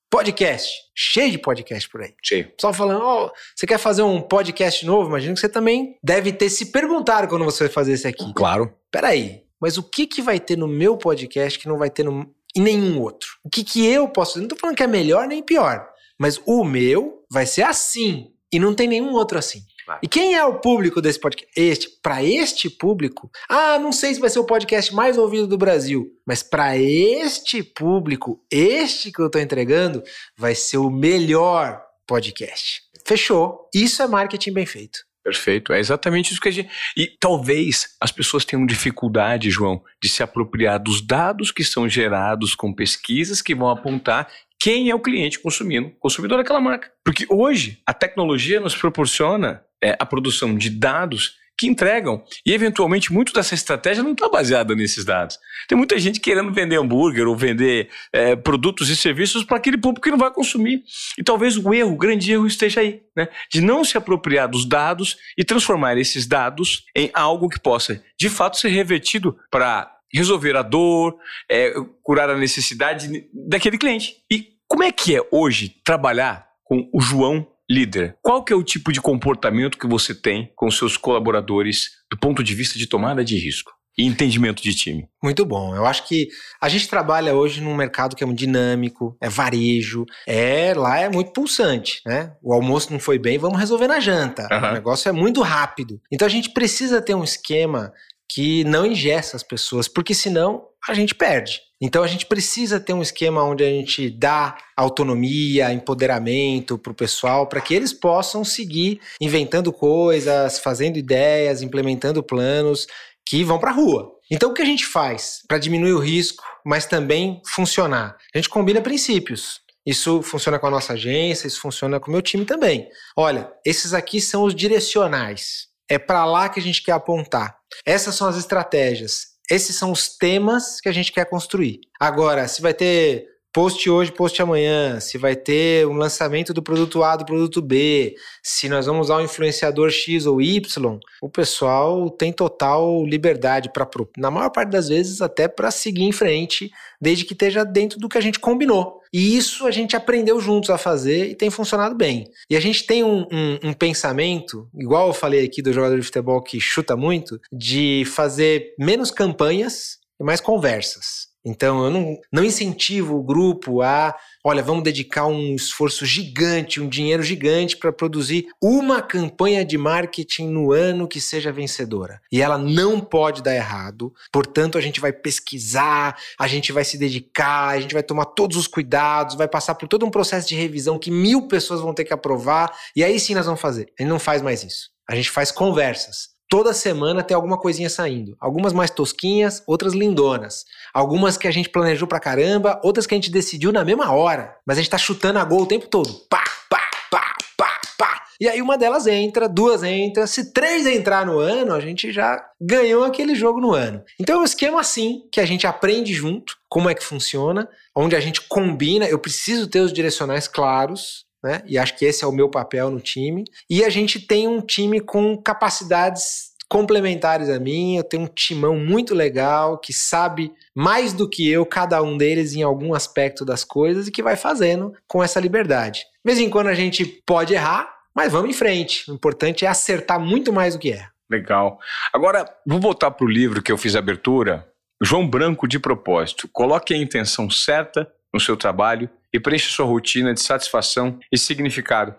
[0.09, 0.71] Podcast.
[0.95, 2.13] Cheio de podcast por aí.
[2.23, 2.51] Cheio.
[2.59, 5.09] Só falando, oh, você quer fazer um podcast novo?
[5.09, 8.33] Imagino que você também deve ter se perguntado quando você vai fazer esse aqui.
[8.33, 8.73] Claro.
[8.89, 12.33] Peraí, mas o que, que vai ter no meu podcast que não vai ter no,
[12.55, 13.29] em nenhum outro?
[13.43, 14.41] O que, que eu posso fazer?
[14.43, 15.87] Não tô falando que é melhor nem pior,
[16.17, 19.61] mas o meu vai ser assim e não tem nenhum outro assim.
[20.01, 21.51] E quem é o público desse podcast?
[21.55, 25.57] Este, para este público, ah, não sei se vai ser o podcast mais ouvido do
[25.57, 30.03] Brasil, mas para este público, este que eu estou entregando,
[30.37, 32.81] vai ser o melhor podcast.
[33.05, 33.69] Fechou.
[33.73, 34.99] Isso é marketing bem feito.
[35.23, 36.69] Perfeito, é exatamente isso que a gente.
[36.95, 42.55] E talvez as pessoas tenham dificuldade, João, de se apropriar dos dados que são gerados
[42.55, 46.89] com pesquisas que vão apontar quem é o cliente consumindo, consumidor daquela marca.
[47.03, 52.23] Porque hoje a tecnologia nos proporciona é, a produção de dados que entregam.
[52.45, 55.39] E, eventualmente, muito dessa estratégia não está baseada nesses dados.
[55.67, 60.03] Tem muita gente querendo vender hambúrguer ou vender é, produtos e serviços para aquele público
[60.03, 60.83] que não vai consumir.
[61.17, 63.27] E talvez o erro, o grande erro, esteja aí, né?
[63.51, 68.29] De não se apropriar dos dados e transformar esses dados em algo que possa, de
[68.29, 71.17] fato, ser revertido para resolver a dor,
[71.49, 71.73] é,
[72.03, 74.17] curar a necessidade daquele cliente.
[74.31, 78.63] E como é que é hoje trabalhar com o João líder, qual que é o
[78.63, 83.23] tipo de comportamento que você tem com seus colaboradores do ponto de vista de tomada
[83.23, 83.71] de risco?
[83.99, 85.07] E entendimento de time.
[85.23, 85.75] Muito bom.
[85.75, 86.27] Eu acho que
[86.61, 91.09] a gente trabalha hoje num mercado que é muito dinâmico, é varejo, é lá é
[91.09, 92.31] muito pulsante, né?
[92.43, 94.47] O almoço não foi bem, vamos resolver na janta.
[94.51, 94.69] Uhum.
[94.69, 95.99] O negócio é muito rápido.
[96.11, 97.91] Então a gente precisa ter um esquema
[98.29, 101.59] que não ingessa as pessoas, porque senão a gente perde.
[101.81, 106.95] Então a gente precisa ter um esquema onde a gente dá autonomia, empoderamento para o
[106.95, 112.87] pessoal, para que eles possam seguir inventando coisas, fazendo ideias, implementando planos
[113.27, 114.11] que vão para a rua.
[114.31, 118.17] Então o que a gente faz para diminuir o risco, mas também funcionar?
[118.33, 119.61] A gente combina princípios.
[119.85, 122.89] Isso funciona com a nossa agência, isso funciona com o meu time também.
[123.15, 125.67] Olha, esses aqui são os direcionais.
[125.89, 127.57] É para lá que a gente quer apontar.
[127.85, 131.81] Essas são as estratégias esses são os temas que a gente quer construir.
[131.99, 137.01] Agora, se vai ter post hoje, post amanhã, se vai ter um lançamento do produto
[137.01, 142.07] A, do produto B, se nós vamos usar um influenciador X ou Y, o pessoal
[142.07, 146.69] tem total liberdade para, na maior parte das vezes, até para seguir em frente,
[147.01, 149.01] desde que esteja dentro do que a gente combinou.
[149.11, 152.29] E isso a gente aprendeu juntos a fazer e tem funcionado bem.
[152.47, 156.05] E a gente tem um, um, um pensamento, igual eu falei aqui do jogador de
[156.05, 161.26] futebol que chuta muito, de fazer menos campanhas e mais conversas.
[161.47, 166.89] Então, eu não, não incentivo o grupo a, olha, vamos dedicar um esforço gigante, um
[166.89, 172.21] dinheiro gigante para produzir uma campanha de marketing no ano que seja vencedora.
[172.29, 176.97] E ela não pode dar errado, portanto, a gente vai pesquisar, a gente vai se
[176.97, 180.55] dedicar, a gente vai tomar todos os cuidados, vai passar por todo um processo de
[180.55, 183.87] revisão que mil pessoas vão ter que aprovar, e aí sim nós vamos fazer.
[183.97, 184.89] A gente não faz mais isso.
[185.09, 188.35] A gente faz conversas toda semana tem alguma coisinha saindo.
[188.39, 190.65] Algumas mais tosquinhas, outras lindonas.
[190.93, 194.55] Algumas que a gente planejou pra caramba, outras que a gente decidiu na mesma hora.
[194.65, 196.11] Mas a gente tá chutando a gol o tempo todo.
[196.29, 196.81] Pá, pá,
[197.11, 198.23] pá, pá, pá.
[198.39, 200.25] E aí uma delas entra, duas entra.
[200.27, 204.03] Se três entrar no ano, a gente já ganhou aquele jogo no ano.
[204.19, 208.15] Então é um esquema assim que a gente aprende junto como é que funciona, onde
[208.15, 209.05] a gente combina.
[209.05, 211.63] Eu preciso ter os direcionais claros, né?
[211.65, 213.45] E acho que esse é o meu papel no time.
[213.69, 217.95] E a gente tem um time com capacidades complementares a mim.
[217.95, 222.53] Eu tenho um timão muito legal que sabe mais do que eu, cada um deles,
[222.53, 225.99] em algum aspecto das coisas e que vai fazendo com essa liberdade.
[225.99, 229.09] De vez em quando a gente pode errar, mas vamos em frente.
[229.09, 231.07] O importante é acertar muito mais do que é.
[231.29, 231.79] Legal.
[232.13, 234.67] Agora, vou voltar para o livro que eu fiz abertura.
[235.01, 236.49] João Branco de propósito.
[236.51, 242.15] Coloque a intenção certa no seu trabalho e preencha sua rotina de satisfação e significado.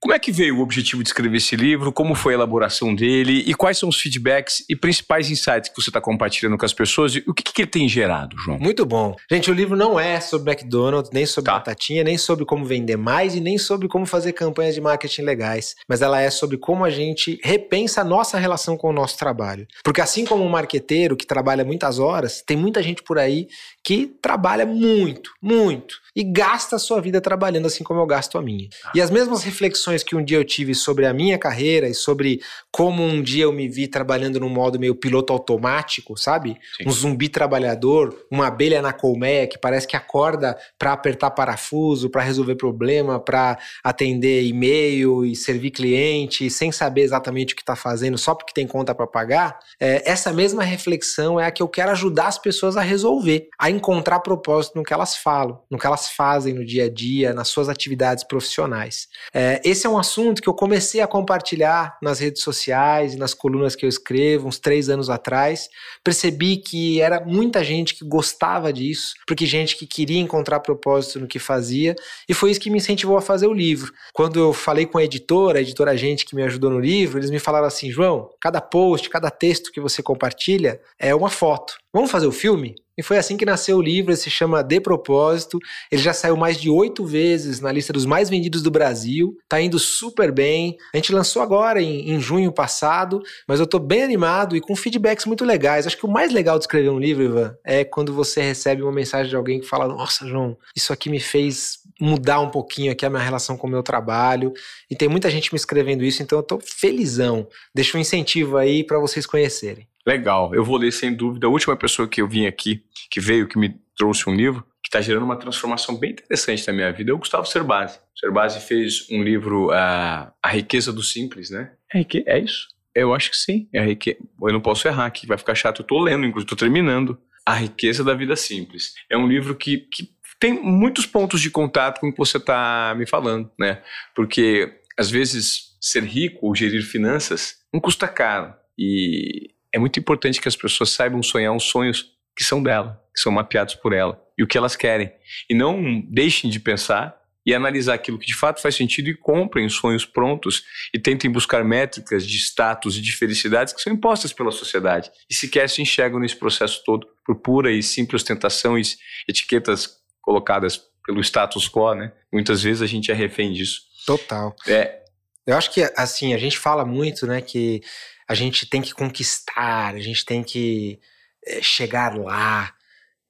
[0.00, 1.92] Como é que veio o objetivo de escrever esse livro?
[1.92, 3.42] Como foi a elaboração dele?
[3.44, 7.16] E quais são os feedbacks e principais insights que você está compartilhando com as pessoas?
[7.16, 8.60] E o que, que ele tem gerado, João?
[8.60, 9.16] Muito bom.
[9.28, 11.58] Gente, o livro não é sobre McDonald's, nem sobre tá.
[11.58, 15.74] batatinha, nem sobre como vender mais e nem sobre como fazer campanhas de marketing legais.
[15.88, 19.66] Mas ela é sobre como a gente repensa a nossa relação com o nosso trabalho.
[19.82, 23.48] Porque assim como um marqueteiro que trabalha muitas horas, tem muita gente por aí
[23.88, 25.96] que trabalha muito, muito.
[26.14, 28.68] E gasta a sua vida trabalhando assim como eu gasto a minha.
[28.68, 28.92] Tá.
[28.94, 31.94] E as mesmas reflexões reflexões que um dia eu tive sobre a minha carreira e
[31.94, 36.56] sobre como um dia eu me vi trabalhando num modo meio piloto automático, sabe?
[36.76, 36.88] Sim.
[36.88, 42.22] Um zumbi trabalhador, uma abelha na colmeia que parece que acorda para apertar parafuso, para
[42.22, 48.18] resolver problema, para atender e-mail e servir cliente, sem saber exatamente o que está fazendo,
[48.18, 49.58] só porque tem conta para pagar.
[49.80, 53.70] É, essa mesma reflexão é a que eu quero ajudar as pessoas a resolver, a
[53.78, 57.48] encontrar propósito no que elas falam, no que elas fazem no dia a dia, nas
[57.48, 59.08] suas atividades profissionais.
[59.32, 63.32] É, esse é um assunto que eu comecei a compartilhar nas redes sociais e nas
[63.32, 65.68] colunas que eu escrevo uns três anos atrás.
[66.04, 71.26] Percebi que era muita gente que gostava disso, porque gente que queria encontrar propósito no
[71.26, 71.94] que fazia,
[72.28, 73.92] e foi isso que me incentivou a fazer o livro.
[74.12, 77.30] Quando eu falei com a editora, a editora gente que me ajudou no livro, eles
[77.30, 81.74] me falaram assim: João, cada post, cada texto que você compartilha é uma foto.
[81.92, 82.74] Vamos fazer o filme?
[82.98, 85.60] E foi assim que nasceu o livro, ele se chama De Propósito.
[85.90, 89.60] Ele já saiu mais de oito vezes na lista dos mais vendidos do Brasil, tá
[89.60, 90.76] indo super bem.
[90.92, 94.74] A gente lançou agora em, em junho passado, mas eu tô bem animado e com
[94.74, 95.86] feedbacks muito legais.
[95.86, 98.92] Acho que o mais legal de escrever um livro, Ivan, é quando você recebe uma
[98.92, 103.06] mensagem de alguém que fala: Nossa, João, isso aqui me fez mudar um pouquinho aqui
[103.06, 104.52] a minha relação com o meu trabalho.
[104.90, 107.46] E tem muita gente me escrevendo isso, então eu tô felizão.
[107.72, 109.86] Deixa um incentivo aí para vocês conhecerem.
[110.08, 111.46] Legal, eu vou ler sem dúvida.
[111.46, 114.88] A última pessoa que eu vim aqui, que veio, que me trouxe um livro, que
[114.88, 118.00] está gerando uma transformação bem interessante na minha vida, é o Gustavo Cerbasi.
[118.18, 121.72] Cerbasi fez um livro, uh, A Riqueza do Simples, né?
[121.94, 122.68] É, é isso?
[122.94, 123.68] Eu acho que sim.
[123.70, 124.16] É rique...
[124.42, 125.80] Eu não posso errar aqui, vai ficar chato.
[125.80, 127.20] Eu estou lendo, inclusive, estou terminando.
[127.44, 128.94] A Riqueza da Vida Simples.
[129.10, 130.08] É um livro que, que
[130.40, 133.82] tem muitos pontos de contato com o que você está me falando, né?
[134.14, 138.54] Porque, às vezes, ser rico ou gerir finanças não custa caro.
[138.78, 143.20] E é muito importante que as pessoas saibam sonhar uns sonhos que são dela, que
[143.20, 145.12] são mapeados por ela e o que elas querem.
[145.50, 149.68] E não deixem de pensar e analisar aquilo que de fato faz sentido e comprem
[149.68, 150.64] sonhos prontos
[150.94, 155.34] e tentem buscar métricas de status e de felicidades que são impostas pela sociedade e
[155.34, 158.82] sequer se enxergam nesse processo todo por pura e simples ostentação e
[159.26, 162.12] etiquetas colocadas pelo status quo, né?
[162.30, 163.80] Muitas vezes a gente é refém disso.
[164.04, 164.54] Total.
[164.66, 165.02] É.
[165.48, 167.80] Eu acho que assim, a gente fala muito, né, que
[168.28, 171.00] a gente tem que conquistar, a gente tem que
[171.46, 172.74] é, chegar lá.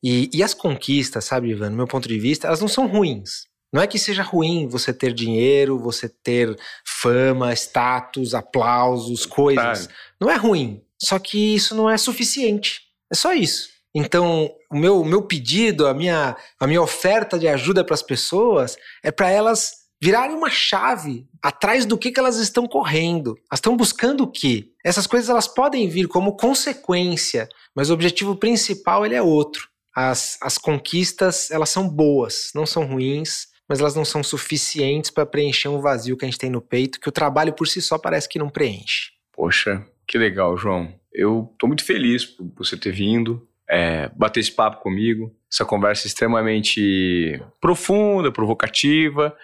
[0.03, 3.47] E, e as conquistas, sabe, Ivan, no meu ponto de vista, elas não são ruins.
[3.73, 9.87] Não é que seja ruim você ter dinheiro, você ter fama, status, aplausos, coisas.
[9.87, 10.01] Claro.
[10.21, 10.83] Não é ruim.
[11.01, 12.81] Só que isso não é suficiente.
[13.13, 13.69] É só isso.
[13.95, 18.77] Então, o meu, meu pedido, a minha, a minha oferta de ajuda para as pessoas
[19.05, 23.37] é para elas virarem uma chave atrás do que, que elas estão correndo.
[23.51, 24.71] Elas estão buscando o quê?
[24.85, 29.69] Essas coisas elas podem vir como consequência, mas o objetivo principal ele é outro.
[29.95, 35.27] As, as conquistas elas são boas, não são ruins, mas elas não são suficientes para
[35.27, 37.99] preencher um vazio que a gente tem no peito, que o trabalho por si só
[37.99, 39.11] parece que não preenche.
[39.33, 40.95] Poxa, que legal, João.
[41.13, 46.07] Eu estou muito feliz por você ter vindo, é, bater esse papo comigo, essa conversa
[46.07, 49.37] extremamente profunda, provocativa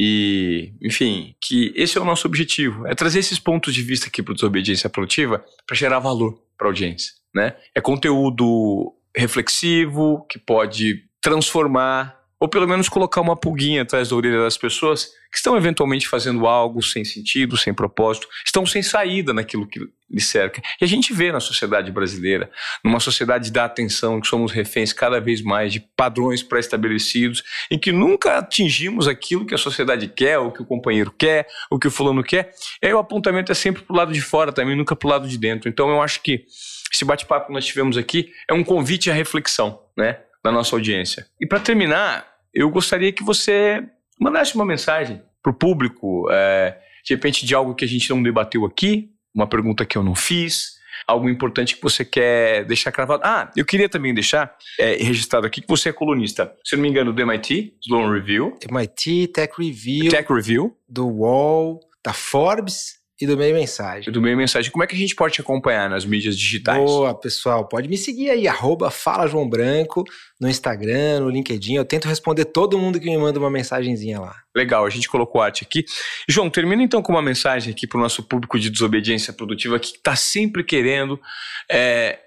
[0.00, 4.22] e, enfim, que esse é o nosso objetivo, é trazer esses pontos de vista aqui
[4.22, 7.56] para Desobediência Produtiva para gerar valor para a audiência, né?
[7.74, 14.38] É conteúdo reflexivo que pode transformar ou pelo menos colocar uma pulguinha atrás da orelha
[14.38, 19.66] das pessoas que estão eventualmente fazendo algo sem sentido, sem propósito, estão sem saída naquilo
[19.66, 19.80] que
[20.10, 20.62] lhes cerca.
[20.80, 22.50] E a gente vê na sociedade brasileira,
[22.84, 27.92] numa sociedade da atenção, que somos reféns cada vez mais de padrões pré-estabelecidos, em que
[27.92, 31.90] nunca atingimos aquilo que a sociedade quer, o que o companheiro quer, o que o
[31.90, 32.52] fulano quer.
[32.82, 35.10] E aí o apontamento é sempre para o lado de fora também, nunca para o
[35.10, 35.68] lado de dentro.
[35.68, 36.44] Então eu acho que
[36.92, 40.18] esse bate-papo que nós tivemos aqui é um convite à reflexão, né?
[40.42, 41.26] da nossa audiência.
[41.40, 43.84] E para terminar, eu gostaria que você
[44.20, 48.22] mandasse uma mensagem para o público, é, de repente de algo que a gente não
[48.22, 53.22] debateu aqui, uma pergunta que eu não fiz, algo importante que você quer deixar cravado.
[53.24, 56.88] Ah, eu queria também deixar é, registrado aqui que você é colunista, se não me
[56.88, 58.58] engano, do MIT, Sloan Review.
[58.68, 60.10] MIT, Tech Review.
[60.10, 60.76] Tech Review.
[60.88, 64.08] Do UOL, da Forbes e do Meio Mensagem.
[64.08, 64.70] E do Meio Mensagem.
[64.70, 66.78] Como é que a gente pode te acompanhar nas mídias digitais?
[66.78, 67.66] Boa, pessoal.
[67.66, 70.04] Pode me seguir aí, arroba Fala João Branco,
[70.40, 71.74] no Instagram, no LinkedIn.
[71.74, 74.36] Eu tento responder todo mundo que me manda uma mensagenzinha lá.
[74.54, 75.84] Legal, a gente colocou arte aqui.
[76.28, 79.96] João, termina então com uma mensagem aqui para o nosso público de desobediência produtiva que
[79.96, 81.20] está sempre querendo
[81.68, 82.20] é,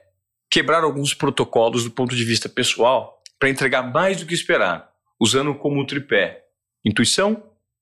[0.50, 4.90] quebrar alguns protocolos do ponto de vista pessoal para entregar mais do que esperar,
[5.20, 6.44] usando como tripé
[6.84, 7.42] intuição,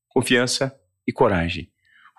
[0.10, 1.70] confiança e coragem.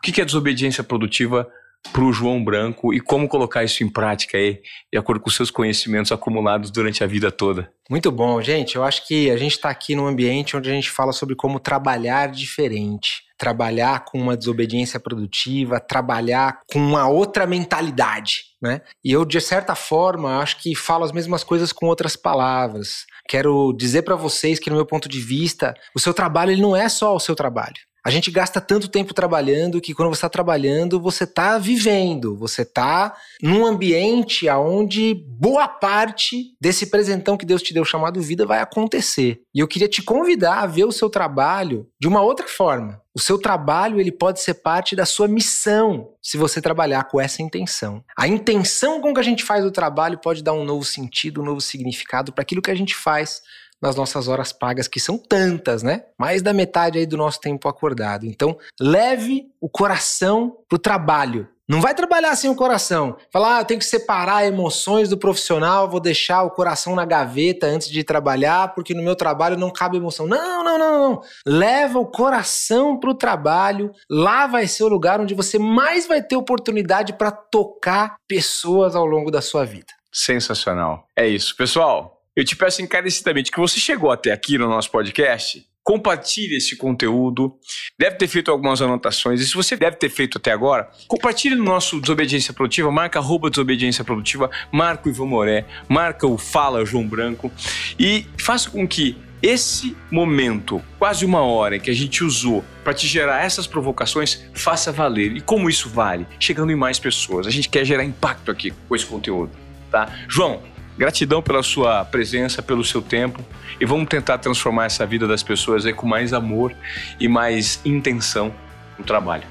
[0.01, 1.46] O que é desobediência produtiva
[1.92, 4.61] para o João Branco e como colocar isso em prática aí,
[4.92, 7.70] de acordo com seus conhecimentos acumulados durante a vida toda?
[7.88, 8.76] Muito bom, gente.
[8.76, 11.59] Eu acho que a gente está aqui num ambiente onde a gente fala sobre como
[11.59, 13.22] trabalhar diferente.
[13.40, 18.82] trabalhar com uma desobediência produtiva, trabalhar com uma outra mentalidade, né?
[19.03, 23.07] E eu, de certa forma, acho que falo as mesmas coisas com outras palavras.
[23.26, 26.76] Quero dizer para vocês que, no meu ponto de vista, o seu trabalho ele não
[26.76, 27.76] é só o seu trabalho.
[28.05, 32.62] A gente gasta tanto tempo trabalhando que quando você está trabalhando, você está vivendo, você
[32.62, 38.61] está num ambiente onde boa parte desse presentão que Deus te deu chamado vida vai
[38.61, 39.42] acontecer.
[39.55, 43.01] E eu queria te convidar a ver o seu trabalho de uma outra forma.
[43.12, 47.42] O seu trabalho ele pode ser parte da sua missão, se você trabalhar com essa
[47.42, 48.05] intenção.
[48.16, 51.44] A intenção com que a gente faz o trabalho pode dar um novo sentido, um
[51.44, 53.42] novo significado para aquilo que a gente faz
[53.81, 56.05] nas nossas horas pagas, que são tantas, né?
[56.18, 58.26] Mais da metade aí do nosso tempo acordado.
[58.26, 61.49] Então, leve o coração pro trabalho.
[61.70, 63.16] Não vai trabalhar sem o coração.
[63.33, 67.68] Falar, ah, eu tenho que separar emoções do profissional, vou deixar o coração na gaveta
[67.68, 70.26] antes de trabalhar, porque no meu trabalho não cabe emoção.
[70.26, 71.22] Não, não, não, não.
[71.47, 73.93] Leva o coração pro trabalho.
[74.11, 79.07] Lá vai ser o lugar onde você mais vai ter oportunidade para tocar pessoas ao
[79.07, 79.93] longo da sua vida.
[80.11, 81.07] Sensacional.
[81.16, 81.57] É isso.
[81.57, 86.76] Pessoal, eu te peço encarecidamente que você chegou até aqui no nosso podcast, compartilhe esse
[86.76, 87.55] conteúdo.
[87.99, 89.41] Deve ter feito algumas anotações.
[89.41, 93.51] E se você deve ter feito até agora, compartilhe no nosso Desobediência Produtiva, marca arroba
[93.51, 97.51] Desobediência Produtiva, marca o Ivan Moré, marca o Fala João Branco
[97.99, 103.07] e faça com que esse momento, quase uma hora que a gente usou para te
[103.07, 105.35] gerar essas provocações, faça valer.
[105.35, 106.26] E como isso vale?
[106.39, 107.47] Chegando em mais pessoas.
[107.47, 109.51] A gente quer gerar impacto aqui com esse conteúdo,
[109.91, 110.14] tá?
[110.28, 110.62] João,
[111.01, 113.42] Gratidão pela sua presença, pelo seu tempo
[113.80, 116.74] e vamos tentar transformar essa vida das pessoas aí com mais amor
[117.18, 118.53] e mais intenção
[118.98, 119.44] no trabalho.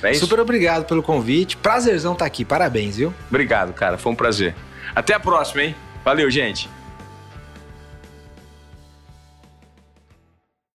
[0.00, 1.56] É Super obrigado pelo convite.
[1.56, 2.44] Prazerzão estar tá aqui.
[2.44, 3.12] Parabéns, viu?
[3.28, 3.98] Obrigado, cara.
[3.98, 4.54] Foi um prazer.
[4.94, 5.74] Até a próxima, hein?
[6.04, 6.70] Valeu, gente.